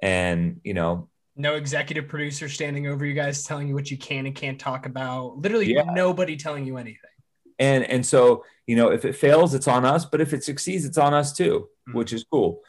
And, 0.02 0.60
you 0.64 0.74
know, 0.74 1.08
no 1.36 1.54
executive 1.54 2.08
producer 2.08 2.48
standing 2.48 2.86
over 2.86 3.04
you 3.04 3.14
guys 3.14 3.44
telling 3.44 3.68
you 3.68 3.74
what 3.74 3.90
you 3.90 3.96
can 3.96 4.26
and 4.26 4.34
can't 4.34 4.58
talk 4.58 4.86
about. 4.86 5.38
Literally 5.38 5.74
yeah. 5.74 5.84
nobody 5.84 6.36
telling 6.36 6.66
you 6.66 6.76
anything. 6.76 6.98
And, 7.58 7.84
and 7.84 8.04
so, 8.04 8.44
you 8.66 8.76
know, 8.76 8.90
if 8.90 9.04
it 9.04 9.14
fails, 9.14 9.54
it's 9.54 9.68
on 9.68 9.84
us, 9.84 10.06
but 10.06 10.20
if 10.20 10.32
it 10.32 10.44
succeeds, 10.44 10.84
it's 10.84 10.98
on 10.98 11.12
us 11.12 11.34
too, 11.34 11.68
mm-hmm. 11.88 11.98
which 11.98 12.12
is 12.12 12.24
cool 12.24 12.62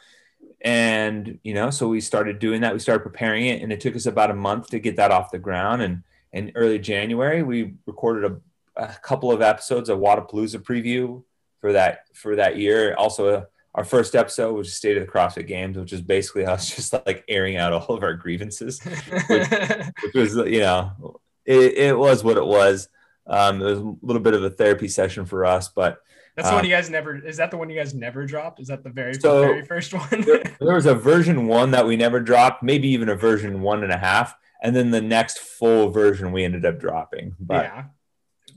and 0.64 1.38
you 1.42 1.54
know 1.54 1.70
so 1.70 1.88
we 1.88 2.00
started 2.00 2.38
doing 2.38 2.60
that. 2.62 2.72
We 2.72 2.78
started 2.78 3.02
preparing 3.02 3.46
it 3.46 3.62
and 3.62 3.72
it 3.72 3.80
took 3.80 3.96
us 3.96 4.06
about 4.06 4.30
a 4.30 4.34
month 4.34 4.68
to 4.70 4.78
get 4.78 4.96
that 4.96 5.10
off 5.10 5.30
the 5.30 5.38
ground. 5.38 5.82
And 5.82 6.02
in 6.32 6.52
early 6.54 6.78
january 6.78 7.42
we 7.42 7.74
recorded 7.86 8.32
a, 8.76 8.82
a 8.82 8.94
couple 9.02 9.30
of 9.30 9.42
episodes 9.42 9.88
of 9.88 9.98
Wodapalooza 9.98 10.62
preview 10.62 11.22
for 11.60 11.72
that 11.72 12.06
for 12.14 12.36
that 12.36 12.56
year. 12.56 12.94
Also 12.94 13.34
a, 13.34 13.46
our 13.74 13.84
first 13.84 14.14
episode 14.14 14.52
was 14.52 14.74
State 14.74 14.98
of 14.98 15.06
the 15.06 15.10
CrossFit 15.10 15.46
Games, 15.46 15.78
which 15.78 15.92
is 15.92 16.02
basically 16.02 16.44
us 16.46 16.74
just 16.74 16.92
like 16.92 17.24
airing 17.28 17.56
out 17.56 17.72
all 17.72 17.96
of 17.96 18.02
our 18.02 18.14
grievances, 18.14 18.80
which, 18.82 19.48
which 20.02 20.14
was, 20.14 20.34
you 20.34 20.60
know, 20.60 21.20
it, 21.44 21.72
it, 21.74 21.98
was 21.98 22.22
what 22.22 22.36
it 22.36 22.46
was. 22.46 22.88
Um, 23.26 23.62
it 23.62 23.64
was 23.64 23.78
a 23.78 23.94
little 24.02 24.22
bit 24.22 24.34
of 24.34 24.44
a 24.44 24.50
therapy 24.50 24.88
session 24.88 25.24
for 25.24 25.44
us, 25.44 25.68
but 25.68 25.98
that's 26.36 26.48
the 26.48 26.54
um, 26.54 26.56
one 26.56 26.64
you 26.64 26.70
guys 26.70 26.88
never. 26.88 27.16
Is 27.16 27.36
that 27.36 27.50
the 27.50 27.56
one 27.56 27.68
you 27.68 27.76
guys 27.76 27.94
never 27.94 28.24
dropped? 28.24 28.60
Is 28.60 28.68
that 28.68 28.82
the 28.82 28.90
very 28.90 29.14
so 29.14 29.40
very 29.40 29.64
first 29.64 29.92
one? 30.10 30.22
there, 30.22 30.42
there 30.60 30.74
was 30.74 30.86
a 30.86 30.94
version 30.94 31.46
one 31.46 31.70
that 31.72 31.86
we 31.86 31.96
never 31.96 32.20
dropped, 32.20 32.62
maybe 32.62 32.88
even 32.88 33.08
a 33.08 33.16
version 33.16 33.60
one 33.60 33.82
and 33.82 33.92
a 33.92 33.98
half, 33.98 34.34
and 34.62 34.74
then 34.74 34.90
the 34.90 35.02
next 35.02 35.38
full 35.38 35.90
version 35.90 36.32
we 36.32 36.44
ended 36.44 36.64
up 36.64 36.80
dropping. 36.80 37.34
But, 37.38 37.64
yeah, 37.64 37.84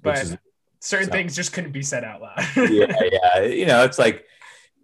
but 0.01 0.17
is, 0.19 0.37
certain 0.79 1.07
so. 1.07 1.11
things 1.11 1.35
just 1.35 1.51
couldn't 1.51 1.71
be 1.71 1.81
said 1.81 2.03
out 2.03 2.21
loud. 2.21 2.45
yeah, 2.55 2.93
yeah. 3.11 3.41
You 3.41 3.65
know, 3.65 3.83
it's 3.83 3.99
like 3.99 4.25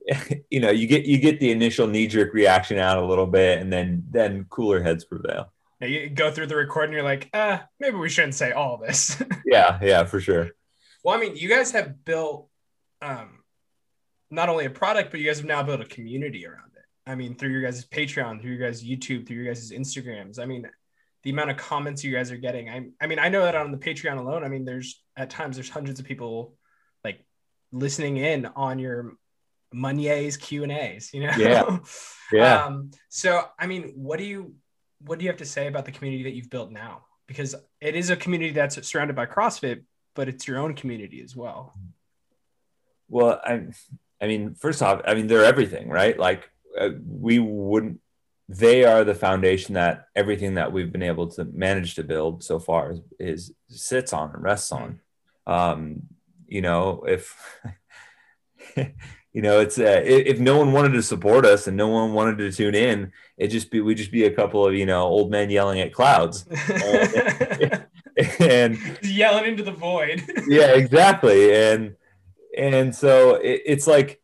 you 0.49 0.59
know, 0.59 0.69
you 0.69 0.87
get 0.87 1.05
you 1.05 1.17
get 1.17 1.39
the 1.39 1.51
initial 1.51 1.87
knee 1.87 2.07
jerk 2.07 2.33
reaction 2.33 2.77
out 2.77 2.97
a 2.97 3.05
little 3.05 3.27
bit, 3.27 3.59
and 3.59 3.71
then 3.71 4.03
then 4.09 4.45
cooler 4.49 4.81
heads 4.81 5.05
prevail. 5.05 5.51
Yeah, 5.79 5.87
you 5.87 6.09
go 6.09 6.31
through 6.31 6.47
the 6.47 6.55
recording, 6.55 6.93
you're 6.93 7.03
like, 7.03 7.29
ah, 7.33 7.65
maybe 7.79 7.97
we 7.97 8.09
shouldn't 8.09 8.35
say 8.35 8.51
all 8.51 8.77
this. 8.77 9.21
yeah, 9.45 9.79
yeah, 9.81 10.03
for 10.03 10.19
sure. 10.19 10.49
Well, 11.03 11.17
I 11.17 11.19
mean, 11.19 11.35
you 11.35 11.49
guys 11.49 11.71
have 11.71 12.05
built 12.05 12.47
um, 13.01 13.39
not 14.29 14.49
only 14.49 14.65
a 14.65 14.69
product, 14.69 15.11
but 15.11 15.19
you 15.19 15.27
guys 15.27 15.37
have 15.37 15.45
now 15.45 15.63
built 15.63 15.81
a 15.81 15.85
community 15.85 16.45
around 16.45 16.71
it. 16.75 16.83
I 17.09 17.15
mean, 17.15 17.35
through 17.35 17.49
your 17.49 17.61
guys' 17.61 17.85
Patreon, 17.85 18.41
through 18.41 18.53
your 18.53 18.67
guys' 18.67 18.83
YouTube, 18.83 19.27
through 19.27 19.37
your 19.37 19.45
guys' 19.45 19.71
Instagrams. 19.71 20.39
I 20.39 20.45
mean, 20.45 20.69
the 21.23 21.29
amount 21.29 21.51
of 21.51 21.57
comments 21.57 22.03
you 22.03 22.13
guys 22.13 22.31
are 22.31 22.37
getting. 22.37 22.69
I, 22.69 22.89
I 23.01 23.07
mean, 23.07 23.19
I 23.19 23.29
know 23.29 23.41
that 23.43 23.55
on 23.55 23.71
the 23.71 23.77
Patreon 23.77 24.17
alone, 24.17 24.43
I 24.43 24.47
mean, 24.47 24.65
there's 24.65 25.01
at 25.17 25.29
times 25.29 25.55
there's 25.55 25.69
hundreds 25.69 25.99
of 25.99 26.05
people 26.05 26.55
like 27.03 27.25
listening 27.71 28.17
in 28.17 28.47
on 28.55 28.79
your 28.79 29.13
Meunier's 29.73 30.37
Q 30.37 30.63
and 30.63 30.71
A's, 30.71 31.11
you 31.13 31.21
know? 31.21 31.33
Yeah. 31.37 31.77
Yeah. 32.33 32.63
um, 32.63 32.91
so, 33.09 33.43
I 33.59 33.67
mean, 33.67 33.91
what 33.93 34.17
do 34.17 34.23
you, 34.23 34.55
what 35.01 35.19
do 35.19 35.25
you 35.25 35.29
have 35.29 35.39
to 35.39 35.45
say 35.45 35.67
about 35.67 35.83
the 35.83 35.91
community 35.91 36.23
that 36.23 36.31
you've 36.31 36.49
built 36.49 36.71
now? 36.71 37.03
Because 37.27 37.55
it 37.81 37.93
is 37.93 38.09
a 38.09 38.15
community 38.15 38.53
that's 38.53 38.87
surrounded 38.87 39.17
by 39.17 39.25
CrossFit, 39.25 39.83
but 40.15 40.29
it's 40.29 40.47
your 40.47 40.57
own 40.57 40.73
community 40.73 41.21
as 41.21 41.35
well. 41.35 41.73
Well, 43.11 43.41
I, 43.43 43.65
I 44.21 44.27
mean, 44.27 44.55
first 44.55 44.81
off, 44.81 45.01
I 45.05 45.13
mean, 45.13 45.27
they're 45.27 45.45
everything, 45.45 45.89
right? 45.89 46.17
Like 46.17 46.49
uh, 46.79 46.89
we 47.05 47.39
wouldn't, 47.39 47.99
they 48.47 48.83
are 48.85 49.03
the 49.03 49.15
foundation 49.15 49.75
that 49.75 50.07
everything 50.15 50.55
that 50.55 50.71
we've 50.71 50.91
been 50.91 51.03
able 51.03 51.27
to 51.27 51.45
manage 51.45 51.95
to 51.95 52.03
build 52.03 52.43
so 52.43 52.59
far 52.59 52.91
is, 52.91 53.01
is 53.19 53.53
sits 53.67 54.13
on 54.13 54.31
and 54.33 54.43
rests 54.43 54.71
on. 54.71 54.99
Um, 55.45 56.03
you 56.47 56.61
know, 56.61 57.03
if 57.07 57.35
you 59.33 59.41
know, 59.41 59.59
it's 59.59 59.77
uh, 59.77 60.01
if 60.03 60.39
no 60.39 60.57
one 60.57 60.73
wanted 60.73 60.93
to 60.93 61.03
support 61.03 61.45
us 61.45 61.67
and 61.67 61.77
no 61.77 61.87
one 61.87 62.13
wanted 62.13 62.37
to 62.39 62.51
tune 62.51 62.75
in, 62.75 63.11
it 63.37 63.47
just 63.47 63.71
be 63.71 63.79
we 63.79 63.95
just 63.95 64.11
be 64.11 64.25
a 64.25 64.31
couple 64.31 64.65
of 64.65 64.73
you 64.73 64.85
know 64.85 65.03
old 65.03 65.31
men 65.31 65.49
yelling 65.49 65.79
at 65.79 65.93
clouds 65.93 66.45
and, 66.69 67.85
and 68.39 68.77
yelling 69.01 69.45
into 69.45 69.63
the 69.63 69.71
void. 69.71 70.23
yeah, 70.47 70.71
exactly, 70.71 71.53
and 71.53 71.95
and 72.57 72.95
so 72.95 73.35
it, 73.35 73.61
it's 73.65 73.87
like. 73.87 74.19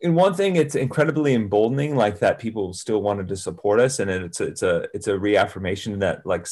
In 0.00 0.14
one 0.14 0.32
thing, 0.32 0.54
it's 0.54 0.76
incredibly 0.76 1.34
emboldening, 1.34 1.96
like 1.96 2.20
that 2.20 2.38
people 2.38 2.72
still 2.72 3.02
wanted 3.02 3.26
to 3.26 3.36
support 3.36 3.80
us, 3.80 3.98
and 3.98 4.08
it's 4.08 4.40
a, 4.40 4.44
it's 4.44 4.62
a 4.62 4.86
it's 4.94 5.08
a 5.08 5.18
reaffirmation 5.18 5.98
that 5.98 6.24
like, 6.24 6.46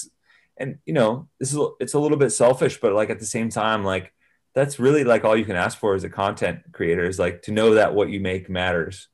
and 0.56 0.78
you 0.84 0.92
know, 0.92 1.28
this 1.38 1.52
is 1.52 1.60
it's 1.78 1.94
a 1.94 2.00
little 2.00 2.18
bit 2.18 2.30
selfish, 2.30 2.80
but 2.80 2.92
like 2.92 3.08
at 3.08 3.20
the 3.20 3.24
same 3.24 3.48
time, 3.48 3.84
like 3.84 4.12
that's 4.56 4.80
really 4.80 5.04
like 5.04 5.22
all 5.22 5.36
you 5.36 5.44
can 5.44 5.54
ask 5.54 5.78
for 5.78 5.94
as 5.94 6.02
a 6.02 6.08
content 6.08 6.60
creator 6.72 7.04
is 7.04 7.20
like 7.20 7.42
to 7.42 7.52
know 7.52 7.74
that 7.74 7.94
what 7.94 8.08
you 8.08 8.18
make 8.18 8.48
matters 8.48 9.08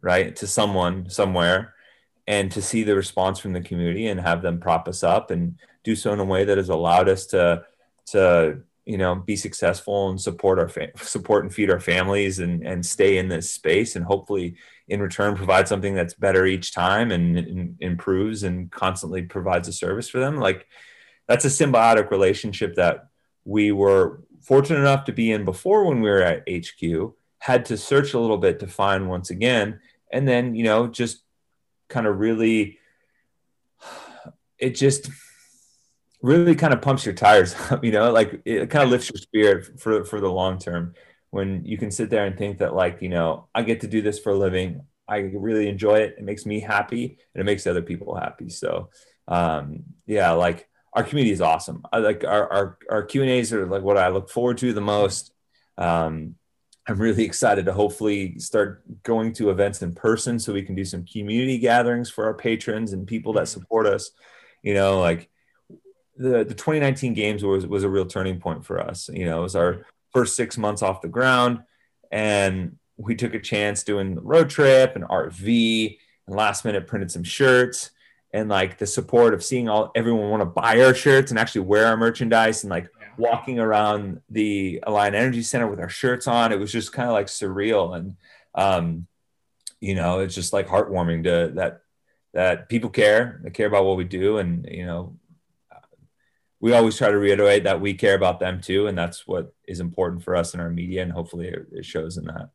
right 0.00 0.34
to 0.36 0.46
someone 0.46 1.08
somewhere 1.08 1.74
and 2.26 2.50
to 2.50 2.62
see 2.62 2.82
the 2.82 2.96
response 2.96 3.38
from 3.38 3.52
the 3.52 3.60
community 3.60 4.08
and 4.08 4.18
have 4.18 4.42
them 4.42 4.58
prop 4.58 4.88
us 4.88 5.04
up 5.04 5.30
and 5.30 5.60
do 5.84 5.94
so 5.94 6.12
in 6.12 6.18
a 6.18 6.24
way 6.24 6.44
that 6.44 6.56
has 6.56 6.70
allowed 6.70 7.08
us 7.08 7.26
to 7.26 7.62
to 8.06 8.62
you 8.86 8.96
know 8.96 9.14
be 9.14 9.36
successful 9.36 10.08
and 10.08 10.20
support 10.20 10.58
our 10.58 10.68
fam- 10.68 10.90
support 10.96 11.44
and 11.44 11.52
feed 11.52 11.70
our 11.70 11.80
families 11.80 12.38
and 12.38 12.66
and 12.66 12.86
stay 12.86 13.18
in 13.18 13.28
this 13.28 13.50
space 13.50 13.96
and 13.96 14.04
hopefully 14.04 14.56
in 14.88 15.02
return 15.02 15.36
provide 15.36 15.68
something 15.68 15.94
that's 15.94 16.14
better 16.14 16.46
each 16.46 16.72
time 16.72 17.10
and, 17.10 17.36
and 17.36 17.76
improves 17.80 18.44
and 18.44 18.70
constantly 18.70 19.22
provides 19.22 19.68
a 19.68 19.72
service 19.72 20.08
for 20.08 20.20
them 20.20 20.38
like 20.38 20.66
that's 21.26 21.44
a 21.44 21.48
symbiotic 21.48 22.10
relationship 22.10 22.76
that 22.76 23.08
we 23.44 23.72
were 23.72 24.20
fortunate 24.46 24.78
enough 24.78 25.04
to 25.04 25.12
be 25.12 25.32
in 25.32 25.44
before 25.44 25.86
when 25.86 26.00
we 26.00 26.08
were 26.08 26.22
at 26.22 26.48
HQ, 26.48 27.14
had 27.38 27.64
to 27.64 27.76
search 27.76 28.14
a 28.14 28.18
little 28.18 28.38
bit 28.38 28.60
to 28.60 28.66
find 28.66 29.08
once 29.08 29.30
again. 29.30 29.80
And 30.12 30.26
then, 30.26 30.54
you 30.54 30.64
know, 30.64 30.86
just 30.86 31.22
kind 31.88 32.06
of 32.06 32.18
really, 32.18 32.78
it 34.58 34.70
just 34.70 35.10
really 36.26 36.56
kind 36.56 36.74
of 36.74 36.82
pumps 36.82 37.06
your 37.06 37.14
tires 37.14 37.54
up, 37.70 37.84
you 37.84 37.92
know, 37.92 38.10
like 38.12 38.42
it 38.44 38.68
kind 38.70 38.84
of 38.84 38.90
lifts 38.90 39.10
your 39.10 39.18
spirit 39.18 39.80
for, 39.80 40.04
for 40.04 40.20
the 40.20 40.30
long 40.30 40.58
term 40.58 40.94
when 41.30 41.64
you 41.64 41.78
can 41.78 41.90
sit 41.90 42.10
there 42.10 42.26
and 42.26 42.36
think 42.36 42.58
that, 42.58 42.74
like, 42.74 43.00
you 43.00 43.08
know, 43.08 43.48
I 43.54 43.62
get 43.62 43.80
to 43.82 43.88
do 43.88 44.02
this 44.02 44.18
for 44.18 44.30
a 44.30 44.36
living. 44.36 44.82
I 45.08 45.18
really 45.18 45.68
enjoy 45.68 45.98
it. 46.00 46.16
It 46.18 46.24
makes 46.24 46.46
me 46.46 46.60
happy 46.60 47.18
and 47.34 47.40
it 47.40 47.44
makes 47.44 47.66
other 47.66 47.82
people 47.82 48.16
happy. 48.16 48.48
So, 48.48 48.90
um, 49.28 49.84
yeah, 50.06 50.32
like, 50.32 50.68
our 50.92 51.04
community 51.04 51.32
is 51.32 51.42
awesome. 51.42 51.84
I 51.92 51.98
like 51.98 52.24
our 52.24 52.50
our, 52.50 52.78
our 52.90 53.02
Q 53.02 53.20
and 53.20 53.30
A's 53.30 53.52
are 53.52 53.66
like 53.66 53.82
what 53.82 53.98
I 53.98 54.08
look 54.08 54.30
forward 54.30 54.56
to 54.58 54.72
the 54.72 54.80
most. 54.80 55.30
Um, 55.76 56.36
I'm 56.88 56.98
really 56.98 57.24
excited 57.24 57.66
to 57.66 57.74
hopefully 57.74 58.38
start 58.38 58.82
going 59.02 59.34
to 59.34 59.50
events 59.50 59.82
in 59.82 59.94
person 59.94 60.38
so 60.38 60.54
we 60.54 60.62
can 60.62 60.74
do 60.74 60.86
some 60.86 61.04
community 61.04 61.58
gatherings 61.58 62.08
for 62.08 62.24
our 62.24 62.34
patrons 62.34 62.94
and 62.94 63.06
people 63.06 63.34
that 63.34 63.48
support 63.48 63.86
us. 63.86 64.10
You 64.62 64.72
know, 64.72 64.98
like 65.00 65.28
the 66.16 66.44
the 66.44 66.54
2019 66.54 67.14
games 67.14 67.44
was 67.44 67.66
was 67.66 67.84
a 67.84 67.88
real 67.88 68.06
turning 68.06 68.40
point 68.40 68.64
for 68.64 68.80
us. 68.80 69.08
You 69.12 69.26
know, 69.26 69.38
it 69.40 69.42
was 69.42 69.56
our 69.56 69.86
first 70.12 70.36
six 70.36 70.56
months 70.56 70.82
off 70.82 71.02
the 71.02 71.08
ground, 71.08 71.62
and 72.10 72.78
we 72.96 73.14
took 73.14 73.34
a 73.34 73.40
chance 73.40 73.82
doing 73.82 74.14
the 74.14 74.22
road 74.22 74.48
trip 74.50 74.96
and 74.96 75.04
RV, 75.04 75.98
and 76.26 76.36
last 76.36 76.64
minute 76.64 76.86
printed 76.86 77.10
some 77.10 77.24
shirts 77.24 77.90
and 78.32 78.48
like 78.48 78.78
the 78.78 78.86
support 78.86 79.32
of 79.32 79.42
seeing 79.42 79.68
all 79.68 79.90
everyone 79.94 80.30
want 80.30 80.40
to 80.42 80.46
buy 80.46 80.80
our 80.82 80.94
shirts 80.94 81.30
and 81.30 81.38
actually 81.38 81.62
wear 81.62 81.86
our 81.86 81.96
merchandise 81.96 82.64
and 82.64 82.70
like 82.70 82.88
walking 83.16 83.58
around 83.58 84.20
the 84.28 84.82
Alliant 84.86 85.14
Energy 85.14 85.42
Center 85.42 85.66
with 85.66 85.80
our 85.80 85.88
shirts 85.88 86.26
on. 86.26 86.52
It 86.52 86.58
was 86.58 86.70
just 86.70 86.92
kind 86.92 87.08
of 87.08 87.14
like 87.14 87.28
surreal 87.28 87.96
and 87.96 88.16
um, 88.54 89.06
you 89.80 89.94
know, 89.94 90.20
it's 90.20 90.34
just 90.34 90.52
like 90.52 90.68
heartwarming 90.68 91.24
to 91.24 91.52
that 91.54 91.80
that 92.32 92.68
people 92.68 92.90
care, 92.90 93.40
they 93.42 93.50
care 93.50 93.66
about 93.66 93.84
what 93.84 93.96
we 93.96 94.04
do, 94.04 94.38
and 94.38 94.66
you 94.70 94.84
know, 94.84 95.16
we 96.60 96.72
always 96.72 96.96
try 96.96 97.10
to 97.10 97.18
reiterate 97.18 97.64
that 97.64 97.80
we 97.80 97.94
care 97.94 98.14
about 98.14 98.40
them 98.40 98.60
too, 98.60 98.86
and 98.86 98.96
that's 98.96 99.26
what 99.26 99.54
is 99.68 99.80
important 99.80 100.22
for 100.22 100.34
us 100.34 100.54
in 100.54 100.60
our 100.60 100.70
media, 100.70 101.02
and 101.02 101.12
hopefully 101.12 101.54
it 101.72 101.84
shows 101.84 102.16
in 102.16 102.24
that. 102.26 102.50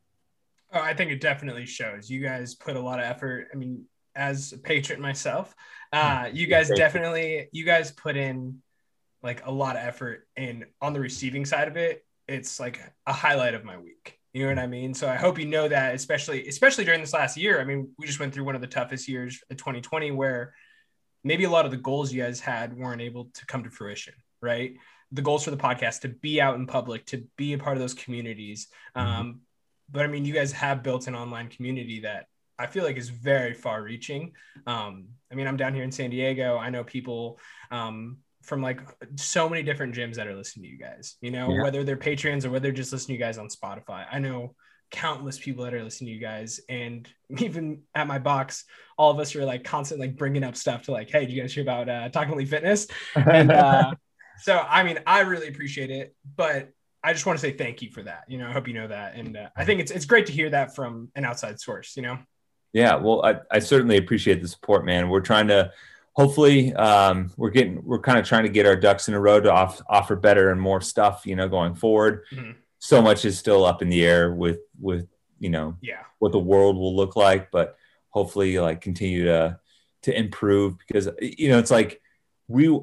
Oh, 0.72 0.80
I 0.80 0.94
think 0.94 1.10
it 1.10 1.20
definitely 1.20 1.66
shows. 1.66 2.10
You 2.10 2.20
guys 2.20 2.54
put 2.54 2.76
a 2.76 2.80
lot 2.80 2.98
of 2.98 3.04
effort. 3.04 3.48
I 3.52 3.56
mean, 3.56 3.84
as 4.14 4.52
a 4.52 4.58
patron 4.58 5.00
myself, 5.00 5.54
uh, 5.92 6.28
you 6.32 6.46
guys 6.46 6.70
definitely 6.70 7.48
you 7.52 7.64
guys 7.64 7.92
put 7.92 8.16
in 8.16 8.62
like 9.22 9.46
a 9.46 9.50
lot 9.50 9.76
of 9.76 9.82
effort 9.82 10.26
and 10.36 10.64
on 10.80 10.92
the 10.92 11.00
receiving 11.00 11.44
side 11.44 11.68
of 11.68 11.76
it, 11.76 12.04
it's 12.26 12.58
like 12.58 12.80
a 13.06 13.12
highlight 13.12 13.54
of 13.54 13.64
my 13.64 13.78
week. 13.78 14.18
You 14.32 14.42
know 14.42 14.48
what 14.48 14.58
I 14.58 14.66
mean? 14.66 14.94
So 14.94 15.08
I 15.08 15.16
hope 15.16 15.38
you 15.38 15.46
know 15.46 15.68
that, 15.68 15.94
especially 15.94 16.48
especially 16.48 16.84
during 16.84 17.00
this 17.00 17.12
last 17.12 17.36
year. 17.36 17.60
I 17.60 17.64
mean, 17.64 17.90
we 17.98 18.06
just 18.06 18.18
went 18.18 18.32
through 18.32 18.44
one 18.44 18.54
of 18.54 18.62
the 18.62 18.66
toughest 18.66 19.06
years, 19.08 19.40
2020, 19.50 20.10
where 20.12 20.54
maybe 21.24 21.44
a 21.44 21.50
lot 21.50 21.64
of 21.64 21.70
the 21.70 21.76
goals 21.76 22.12
you 22.12 22.22
guys 22.22 22.40
had 22.40 22.76
weren't 22.76 23.00
able 23.00 23.30
to 23.34 23.46
come 23.46 23.62
to 23.64 23.70
fruition, 23.70 24.14
right? 24.40 24.74
The 25.12 25.22
goals 25.22 25.44
for 25.44 25.50
the 25.50 25.56
podcast 25.56 26.00
to 26.00 26.08
be 26.08 26.40
out 26.40 26.56
in 26.56 26.66
public, 26.66 27.06
to 27.06 27.24
be 27.36 27.52
a 27.52 27.58
part 27.58 27.76
of 27.76 27.80
those 27.80 27.94
communities. 27.94 28.68
Mm-hmm. 28.96 29.08
Um, 29.08 29.40
but 29.90 30.04
I 30.04 30.08
mean, 30.08 30.24
you 30.24 30.32
guys 30.32 30.52
have 30.52 30.82
built 30.82 31.06
an 31.06 31.14
online 31.14 31.48
community 31.48 32.00
that 32.00 32.26
I 32.58 32.66
feel 32.66 32.84
like 32.84 32.96
is 32.96 33.08
very 33.08 33.54
far 33.54 33.82
reaching. 33.82 34.32
Um, 34.66 35.08
I 35.30 35.34
mean, 35.34 35.46
I'm 35.46 35.56
down 35.56 35.74
here 35.74 35.84
in 35.84 35.92
San 35.92 36.10
Diego. 36.10 36.56
I 36.56 36.70
know 36.70 36.84
people 36.84 37.38
um, 37.70 38.18
from 38.42 38.62
like 38.62 38.80
so 39.16 39.48
many 39.48 39.62
different 39.62 39.94
gyms 39.94 40.14
that 40.16 40.26
are 40.26 40.34
listening 40.34 40.64
to 40.64 40.70
you 40.70 40.78
guys, 40.78 41.16
you 41.20 41.30
know, 41.30 41.50
yeah. 41.50 41.62
whether 41.62 41.84
they're 41.84 41.96
patrons 41.96 42.44
or 42.44 42.50
whether 42.50 42.64
they're 42.64 42.72
just 42.72 42.92
listening 42.92 43.18
to 43.18 43.20
you 43.20 43.26
guys 43.26 43.38
on 43.38 43.48
Spotify. 43.48 44.06
I 44.10 44.18
know 44.18 44.54
countless 44.92 45.38
people 45.38 45.64
that 45.64 45.74
are 45.74 45.82
listening 45.82 46.08
to 46.08 46.14
you 46.14 46.20
guys. 46.20 46.60
And 46.68 47.08
even 47.38 47.82
at 47.94 48.06
my 48.06 48.18
box, 48.18 48.64
all 48.96 49.10
of 49.10 49.18
us 49.18 49.34
are 49.34 49.44
like 49.44 49.64
constantly 49.64 50.06
like 50.06 50.16
bringing 50.16 50.44
up 50.44 50.56
stuff 50.56 50.82
to 50.82 50.92
like, 50.92 51.10
hey, 51.10 51.26
do 51.26 51.32
you 51.32 51.40
guys 51.40 51.52
hear 51.52 51.62
about 51.62 51.88
uh, 51.88 52.08
Talking 52.10 52.34
Elite 52.34 52.48
Fitness? 52.48 52.86
And 53.16 53.50
uh, 53.52 53.94
so, 54.38 54.64
I 54.68 54.84
mean, 54.84 55.00
I 55.06 55.20
really 55.20 55.48
appreciate 55.48 55.90
it. 55.90 56.14
But 56.36 56.70
I 57.02 57.12
just 57.12 57.26
want 57.26 57.38
to 57.38 57.40
say 57.40 57.52
thank 57.52 57.82
you 57.82 57.90
for 57.90 58.02
that. 58.04 58.24
You 58.28 58.38
know, 58.38 58.48
I 58.48 58.52
hope 58.52 58.68
you 58.68 58.74
know 58.74 58.86
that. 58.86 59.16
And 59.16 59.36
uh, 59.36 59.48
I 59.56 59.64
think 59.64 59.80
it's, 59.80 59.90
it's 59.90 60.04
great 60.04 60.26
to 60.26 60.32
hear 60.32 60.50
that 60.50 60.76
from 60.76 61.08
an 61.16 61.24
outside 61.24 61.58
source, 61.58 61.96
you 61.96 62.02
know? 62.02 62.18
Yeah, 62.72 62.94
well, 62.96 63.24
I, 63.24 63.36
I 63.50 63.58
certainly 63.58 63.96
appreciate 63.96 64.40
the 64.40 64.48
support, 64.48 64.84
man. 64.84 65.08
We're 65.08 65.20
trying 65.20 65.48
to 65.48 65.72
hopefully 66.14 66.74
um, 66.74 67.30
we're 67.36 67.50
getting 67.50 67.82
we're 67.84 68.00
kind 68.00 68.18
of 68.18 68.26
trying 68.26 68.44
to 68.44 68.48
get 68.48 68.66
our 68.66 68.76
ducks 68.76 69.08
in 69.08 69.14
a 69.14 69.20
row 69.20 69.40
to 69.40 69.52
off, 69.52 69.80
offer 69.88 70.16
better 70.16 70.50
and 70.50 70.60
more 70.60 70.80
stuff, 70.80 71.26
you 71.26 71.36
know, 71.36 71.48
going 71.48 71.74
forward. 71.74 72.24
Mm-hmm. 72.32 72.52
So 72.84 73.00
much 73.00 73.24
is 73.24 73.38
still 73.38 73.64
up 73.64 73.80
in 73.80 73.88
the 73.88 74.04
air 74.04 74.34
with 74.34 74.58
with 74.80 75.06
you 75.38 75.50
know, 75.50 75.76
yeah, 75.80 76.02
what 76.18 76.32
the 76.32 76.38
world 76.38 76.76
will 76.76 76.96
look 76.96 77.14
like, 77.14 77.52
but 77.52 77.76
hopefully 78.08 78.58
like 78.58 78.80
continue 78.80 79.24
to 79.26 79.58
to 80.02 80.18
improve 80.18 80.78
because 80.78 81.08
you 81.20 81.48
know 81.48 81.60
it's 81.60 81.70
like 81.70 82.02
we 82.48 82.76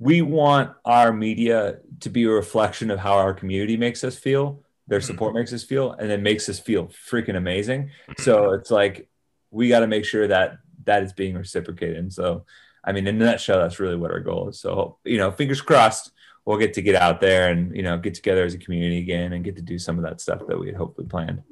we 0.00 0.22
want 0.22 0.72
our 0.84 1.12
media 1.12 1.78
to 2.00 2.10
be 2.10 2.24
a 2.24 2.30
reflection 2.30 2.90
of 2.90 2.98
how 2.98 3.14
our 3.14 3.32
community 3.32 3.76
makes 3.76 4.02
us 4.02 4.16
feel 4.16 4.60
their 4.88 4.98
mm-hmm. 4.98 5.06
support 5.06 5.34
makes 5.34 5.52
us 5.52 5.62
feel 5.62 5.92
and 5.92 6.10
it 6.10 6.20
makes 6.20 6.48
us 6.48 6.58
feel 6.58 6.86
freaking 6.86 7.36
amazing. 7.36 7.90
So 8.18 8.52
it's 8.54 8.70
like 8.70 9.08
we 9.50 9.68
got 9.68 9.80
to 9.80 9.86
make 9.86 10.04
sure 10.04 10.26
that 10.28 10.58
that 10.84 11.02
is 11.02 11.12
being 11.12 11.36
reciprocated. 11.36 11.98
And 11.98 12.12
so 12.12 12.44
i 12.84 12.92
mean 12.92 13.06
in 13.08 13.20
a 13.20 13.24
nutshell 13.24 13.58
that's 13.58 13.80
really 13.80 13.96
what 13.96 14.10
our 14.10 14.20
goal 14.20 14.48
is. 14.48 14.60
So 14.60 14.98
you 15.04 15.18
know 15.18 15.30
fingers 15.30 15.60
crossed 15.60 16.12
we'll 16.46 16.58
get 16.58 16.72
to 16.72 16.80
get 16.80 16.94
out 16.94 17.20
there 17.20 17.50
and 17.50 17.76
you 17.76 17.82
know 17.82 17.98
get 17.98 18.14
together 18.14 18.44
as 18.44 18.54
a 18.54 18.58
community 18.58 18.98
again 18.98 19.34
and 19.34 19.44
get 19.44 19.56
to 19.56 19.62
do 19.62 19.78
some 19.78 19.98
of 19.98 20.04
that 20.04 20.20
stuff 20.20 20.40
that 20.48 20.58
we 20.58 20.66
had 20.66 20.76
hopefully 20.76 21.06
planned 21.06 21.42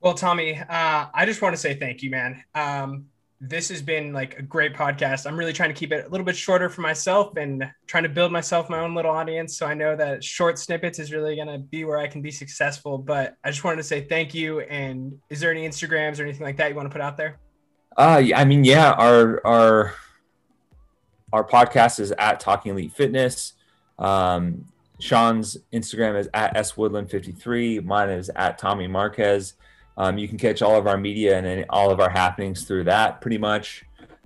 well 0.00 0.14
tommy 0.14 0.58
uh, 0.58 1.06
i 1.14 1.24
just 1.24 1.40
want 1.40 1.54
to 1.54 1.60
say 1.60 1.74
thank 1.74 2.02
you 2.02 2.10
man 2.10 2.44
um, 2.54 3.06
this 3.40 3.68
has 3.68 3.82
been 3.82 4.12
like 4.12 4.38
a 4.38 4.42
great 4.42 4.74
podcast. 4.74 5.26
I'm 5.26 5.36
really 5.36 5.52
trying 5.52 5.68
to 5.68 5.74
keep 5.74 5.92
it 5.92 6.06
a 6.06 6.08
little 6.08 6.24
bit 6.24 6.36
shorter 6.36 6.70
for 6.70 6.80
myself 6.80 7.36
and 7.36 7.70
trying 7.86 8.04
to 8.04 8.08
build 8.08 8.32
myself 8.32 8.70
my 8.70 8.78
own 8.78 8.94
little 8.94 9.10
audience. 9.10 9.58
So 9.58 9.66
I 9.66 9.74
know 9.74 9.94
that 9.94 10.24
short 10.24 10.58
snippets 10.58 10.98
is 10.98 11.12
really 11.12 11.36
going 11.36 11.48
to 11.48 11.58
be 11.58 11.84
where 11.84 11.98
I 11.98 12.06
can 12.06 12.22
be 12.22 12.30
successful. 12.30 12.96
But 12.96 13.36
I 13.44 13.50
just 13.50 13.62
wanted 13.62 13.76
to 13.76 13.82
say 13.82 14.02
thank 14.02 14.32
you. 14.32 14.60
And 14.60 15.18
is 15.28 15.40
there 15.40 15.50
any 15.50 15.68
Instagrams 15.68 16.18
or 16.18 16.22
anything 16.22 16.44
like 16.44 16.56
that 16.56 16.70
you 16.70 16.76
want 16.76 16.86
to 16.86 16.92
put 16.92 17.02
out 17.02 17.18
there? 17.18 17.38
Uh, 17.96 18.22
I 18.34 18.44
mean, 18.44 18.64
yeah, 18.64 18.92
our, 18.92 19.46
our, 19.46 19.94
our 21.36 21.44
podcast 21.44 22.00
is 22.00 22.12
at 22.12 22.40
Talking 22.40 22.72
Elite 22.72 22.92
Fitness. 22.94 23.52
Um, 23.98 24.64
Sean's 24.98 25.58
Instagram 25.70 26.18
is 26.18 26.30
at 26.32 26.54
swoodland53. 26.54 27.84
Mine 27.84 28.08
is 28.08 28.30
at 28.34 28.56
Tommy 28.56 28.86
Marquez. 28.86 29.52
Um, 29.98 30.16
you 30.16 30.28
can 30.28 30.38
catch 30.38 30.62
all 30.62 30.76
of 30.76 30.86
our 30.86 30.96
media 30.96 31.38
and 31.38 31.66
all 31.68 31.90
of 31.90 32.00
our 32.00 32.08
happenings 32.08 32.64
through 32.64 32.84
that 32.84 33.20
pretty 33.20 33.36
much. 33.36 33.84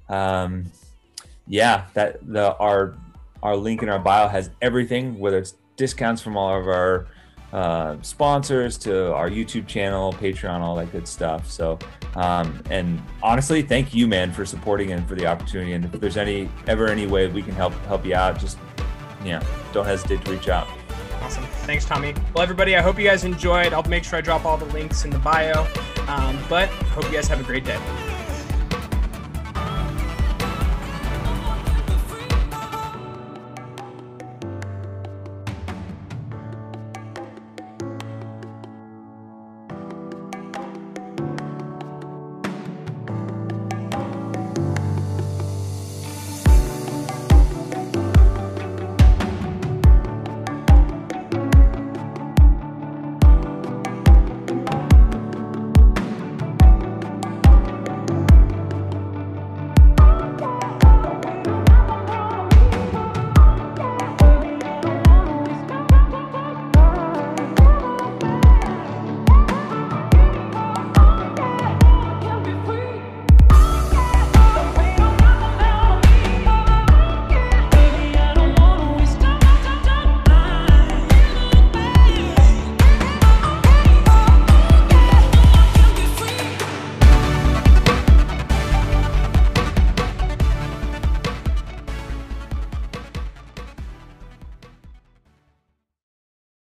Um, 0.09 0.71
yeah, 1.49 1.87
that 1.95 2.19
the 2.25 2.55
our 2.57 2.95
our 3.43 3.57
link 3.57 3.83
in 3.83 3.89
our 3.89 3.99
bio 3.99 4.29
has 4.29 4.51
everything, 4.63 5.19
whether 5.19 5.39
it's 5.39 5.55
discounts 5.77 6.23
from 6.23 6.37
all 6.37 6.57
of 6.57 6.69
our 6.69 7.09
uh, 7.53 7.97
sponsors 8.03 8.79
to 8.79 9.13
our 9.15 9.29
YouTube 9.29 9.67
channel, 9.67 10.13
Patreon, 10.13 10.61
all 10.61 10.77
that 10.77 10.93
good 10.93 11.07
stuff. 11.07 11.51
So, 11.51 11.79
um, 12.15 12.63
and 12.71 13.01
honestly, 13.23 13.63
thank 13.63 13.95
you, 13.95 14.07
man, 14.07 14.33
for 14.33 14.45
supporting 14.45 14.93
and 14.93 15.07
for 15.09 15.15
the 15.15 15.27
opportunity. 15.27 15.73
And 15.73 15.85
if 15.85 15.93
there's 15.93 16.17
any 16.17 16.49
ever 16.67 16.89
any 16.89 17.07
way 17.07 17.27
we 17.27 17.43
can 17.43 17.55
help 17.55 17.73
help 17.87 18.05
you 18.05 18.15
out, 18.15 18.39
just 18.39 18.59
yeah, 19.25 19.45
don't 19.73 19.87
hesitate 19.87 20.25
to 20.25 20.31
reach 20.31 20.49
out. 20.49 20.69
Awesome. 21.23 21.45
Thanks, 21.45 21.85
Tommy. 21.85 22.15
Well, 22.35 22.43
everybody, 22.43 22.77
I 22.77 22.81
hope 22.81 22.99
you 22.99 23.05
guys 23.05 23.25
enjoyed. 23.25 23.73
I'll 23.73 23.83
make 23.85 24.05
sure 24.05 24.19
I 24.19 24.23
drop 24.23 24.45
all 24.45 24.57
the 24.57 24.65
links 24.67 25.05
in 25.05 25.11
the 25.11 25.19
bio. 25.19 25.67
Um, 26.09 26.39
but 26.49 26.69
hope 26.69 27.05
you 27.05 27.13
guys 27.13 27.29
have 27.29 27.41
a 27.41 27.45
great 27.45 27.65
day. 27.65 27.79